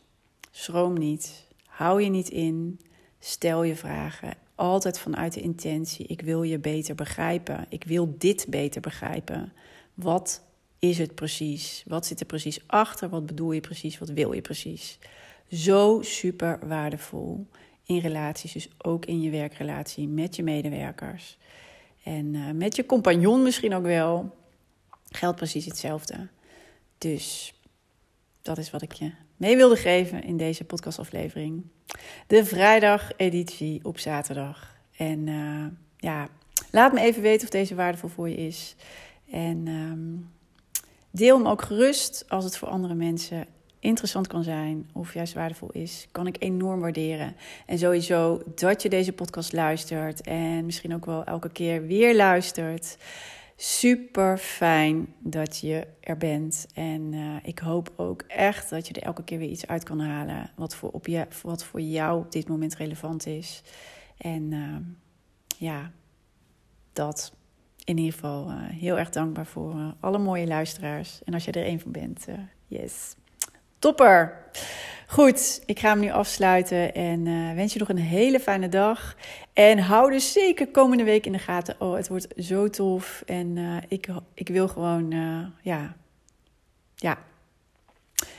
schroom 0.51 0.97
niet. 0.97 1.45
Hou 1.65 2.01
je 2.01 2.09
niet 2.09 2.29
in. 2.29 2.79
Stel 3.19 3.63
je 3.63 3.75
vragen. 3.75 4.33
Altijd 4.55 4.99
vanuit 4.99 5.33
de 5.33 5.41
intentie. 5.41 6.07
Ik 6.07 6.21
wil 6.21 6.43
je 6.43 6.59
beter 6.59 6.95
begrijpen. 6.95 7.65
Ik 7.69 7.83
wil 7.83 8.15
dit 8.17 8.45
beter 8.49 8.81
begrijpen. 8.81 9.53
Wat 9.93 10.41
is 10.79 10.97
het 10.97 11.15
precies? 11.15 11.83
Wat 11.87 12.05
zit 12.05 12.19
er 12.19 12.25
precies 12.25 12.67
achter? 12.67 13.09
Wat 13.09 13.25
bedoel 13.25 13.51
je 13.51 13.61
precies? 13.61 13.97
Wat 13.97 14.09
wil 14.09 14.31
je 14.31 14.41
precies? 14.41 14.99
Zo 15.51 16.01
super 16.01 16.59
waardevol 16.67 17.47
in 17.85 17.99
relaties, 17.99 18.51
dus 18.51 18.69
ook 18.77 19.05
in 19.05 19.21
je 19.21 19.29
werkrelatie 19.29 20.07
met 20.07 20.35
je 20.35 20.43
medewerkers. 20.43 21.37
En 22.07 22.33
uh, 22.33 22.51
met 22.51 22.75
je 22.75 22.85
compagnon 22.85 23.43
misschien 23.43 23.73
ook 23.73 23.83
wel. 23.83 24.35
Geldt 25.09 25.37
precies 25.37 25.65
hetzelfde. 25.65 26.27
Dus 26.97 27.53
dat 28.41 28.57
is 28.57 28.71
wat 28.71 28.81
ik 28.81 28.93
je 28.93 29.11
mee 29.37 29.55
wilde 29.55 29.75
geven 29.75 30.23
in 30.23 30.37
deze 30.37 30.63
podcastaflevering. 30.63 31.65
De 32.27 32.45
vrijdag-editie 32.45 33.79
op 33.83 33.99
zaterdag. 33.99 34.75
En 34.97 35.27
uh, 35.27 35.65
ja, 35.97 36.27
laat 36.71 36.93
me 36.93 36.99
even 36.99 37.21
weten 37.21 37.43
of 37.43 37.51
deze 37.53 37.75
waardevol 37.75 38.09
voor 38.09 38.29
je 38.29 38.35
is. 38.35 38.75
En 39.31 39.67
um, 39.67 40.29
deel 41.11 41.37
hem 41.37 41.47
ook 41.47 41.61
gerust 41.61 42.25
als 42.27 42.43
het 42.43 42.57
voor 42.57 42.67
andere 42.67 42.93
mensen 42.93 43.45
interessant 43.79 44.27
kan 44.27 44.43
zijn 44.43 44.89
of 44.93 45.13
juist 45.13 45.33
waardevol 45.33 45.71
is, 45.71 46.07
kan 46.11 46.27
ik 46.27 46.35
enorm 46.39 46.79
waarderen. 46.79 47.35
En 47.65 47.77
sowieso 47.77 48.41
dat 48.55 48.81
je 48.81 48.89
deze 48.89 49.13
podcast 49.13 49.53
luistert 49.53 50.21
en 50.21 50.65
misschien 50.65 50.93
ook 50.93 51.05
wel 51.05 51.23
elke 51.23 51.49
keer 51.49 51.85
weer 51.85 52.15
luistert. 52.15 52.97
Super 53.55 54.37
fijn 54.37 55.13
dat 55.19 55.59
je 55.59 55.87
er 55.99 56.17
bent. 56.17 56.67
En 56.73 57.13
uh, 57.13 57.35
ik 57.43 57.59
hoop 57.59 57.93
ook 57.95 58.21
echt 58.21 58.69
dat 58.69 58.87
je 58.87 58.93
er 58.93 59.01
elke 59.01 59.23
keer 59.23 59.37
weer 59.37 59.49
iets 59.49 59.67
uit 59.67 59.83
kan 59.83 59.99
halen. 59.99 60.51
Wat 60.55 60.75
voor, 60.75 60.89
op 60.89 61.07
je, 61.07 61.27
wat 61.41 61.63
voor 61.63 61.81
jou 61.81 62.19
op 62.19 62.31
dit 62.31 62.47
moment 62.47 62.75
relevant 62.75 63.25
is. 63.25 63.61
En 64.17 64.51
uh, 64.51 64.75
ja, 65.57 65.91
dat 66.93 67.33
in 67.83 67.97
ieder 67.97 68.13
geval 68.13 68.49
uh, 68.49 68.55
heel 68.59 68.97
erg 68.97 69.09
dankbaar 69.09 69.45
voor 69.45 69.95
alle 69.99 70.17
mooie 70.17 70.47
luisteraars. 70.47 71.23
En 71.23 71.33
als 71.33 71.45
je 71.45 71.51
er 71.51 71.67
een 71.67 71.79
van 71.79 71.91
bent, 71.91 72.27
yes. 72.67 73.15
Topper! 73.79 74.45
Goed, 75.07 75.61
ik 75.65 75.79
ga 75.79 75.89
hem 75.89 75.99
nu 75.99 76.11
afsluiten 76.11 76.93
en 76.93 77.25
uh, 77.25 77.53
wens 77.53 77.73
je 77.73 77.79
nog 77.79 77.89
een 77.89 77.97
hele 77.97 78.39
fijne 78.39 78.69
dag. 78.69 79.15
En 79.53 79.79
hou 79.79 80.11
dus 80.11 80.31
zeker 80.31 80.67
komende 80.67 81.03
week 81.03 81.25
in 81.25 81.31
de 81.31 81.39
gaten. 81.39 81.75
Oh, 81.79 81.95
het 81.95 82.07
wordt 82.07 82.27
zo 82.37 82.69
tof. 82.69 83.23
En 83.25 83.55
uh, 83.55 83.77
ik, 83.87 84.07
ik 84.33 84.47
wil 84.47 84.67
gewoon, 84.67 85.13
uh, 85.13 85.45
ja, 85.61 85.95
ja, 86.95 87.17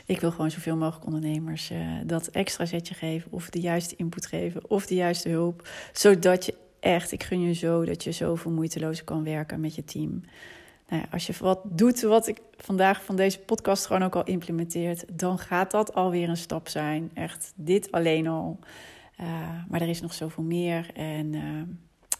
ik 0.07 0.21
wil 0.21 0.31
gewoon 0.31 0.51
zoveel 0.51 0.77
mogelijk 0.77 1.07
ondernemers 1.07 1.73
dat 2.05 2.27
extra 2.27 2.65
zetje 2.67 2.95
geven. 2.95 3.33
Of 3.33 3.51
de 3.51 3.61
juiste 3.61 3.97
input 3.97 4.27
geven. 4.27 4.71
Of 4.71 4.87
de 4.87 4.95
juiste 4.95 5.29
hulp. 5.29 5.69
Zodat 5.93 6.47
je 6.47 6.55
echt, 6.81 7.13
ik 7.13 7.23
gun 7.23 7.41
je 7.41 7.53
zo 7.53 7.85
dat 7.85 8.05
je 8.05 8.13
zoveel 8.13 8.51
moeiteloos 8.51 9.05
kan 9.05 9.25
werken 9.25 9.61
met 9.61 9.75
je 9.75 9.85
team 9.85 10.23
nou 10.89 11.03
als 11.11 11.27
je 11.27 11.35
wat 11.39 11.61
doet 11.65 12.01
wat 12.01 12.27
ik 12.27 12.41
vandaag 12.57 13.05
van 13.05 13.17
deze 13.17 13.39
podcast 13.39 13.87
gewoon 13.87 14.03
ook 14.03 14.17
al 14.17 14.25
implementeert, 14.25 15.05
dan 15.19 15.39
gaat 15.39 15.71
dat 15.71 15.95
alweer 15.95 16.29
een 16.29 16.37
stap 16.37 16.69
zijn. 16.69 17.11
Echt, 17.15 17.53
dit 17.57 17.93
alleen 17.93 18.27
al. 18.27 18.59
Uh, 19.21 19.27
maar 19.69 19.81
er 19.81 19.89
is 19.89 20.01
nog 20.01 20.15
zoveel 20.15 20.43
meer. 20.43 20.91
En 20.95 21.33
uh, 21.33 21.63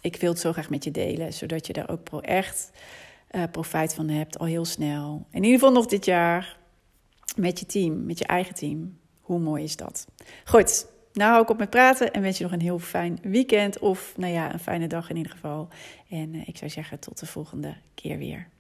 ik 0.01 0.17
wil 0.17 0.31
het 0.31 0.41
zo 0.41 0.53
graag 0.53 0.71
met 0.71 0.85
je 0.85 0.91
delen, 0.91 1.33
zodat 1.33 1.67
je 1.67 1.73
daar 1.73 1.89
ook 1.89 2.23
echt 2.23 2.71
uh, 3.31 3.43
profijt 3.51 3.95
van 3.95 4.09
hebt, 4.09 4.39
al 4.39 4.47
heel 4.47 4.65
snel. 4.65 5.27
In 5.31 5.43
ieder 5.43 5.59
geval 5.59 5.75
nog 5.75 5.87
dit 5.87 6.05
jaar 6.05 6.59
met 7.37 7.59
je 7.59 7.67
team, 7.67 8.07
met 8.07 8.19
je 8.19 8.27
eigen 8.27 8.55
team. 8.55 8.99
Hoe 9.21 9.39
mooi 9.39 9.63
is 9.63 9.77
dat? 9.77 10.07
Goed, 10.45 10.87
nou 11.13 11.31
hou 11.31 11.43
ik 11.43 11.51
op 11.51 11.59
met 11.59 11.71
praten 11.71 12.13
en 12.13 12.23
wens 12.23 12.39
je 12.39 12.45
nog 12.45 12.53
een 12.53 12.61
heel 12.61 12.79
fijn 12.79 13.19
weekend. 13.23 13.79
Of 13.79 14.15
nou 14.17 14.33
ja, 14.33 14.53
een 14.53 14.59
fijne 14.59 14.87
dag 14.87 15.11
in 15.11 15.17
ieder 15.17 15.33
geval. 15.33 15.69
En 16.09 16.47
ik 16.47 16.57
zou 16.57 16.71
zeggen, 16.71 16.99
tot 16.99 17.19
de 17.19 17.27
volgende 17.27 17.75
keer 17.95 18.19
weer. 18.19 18.49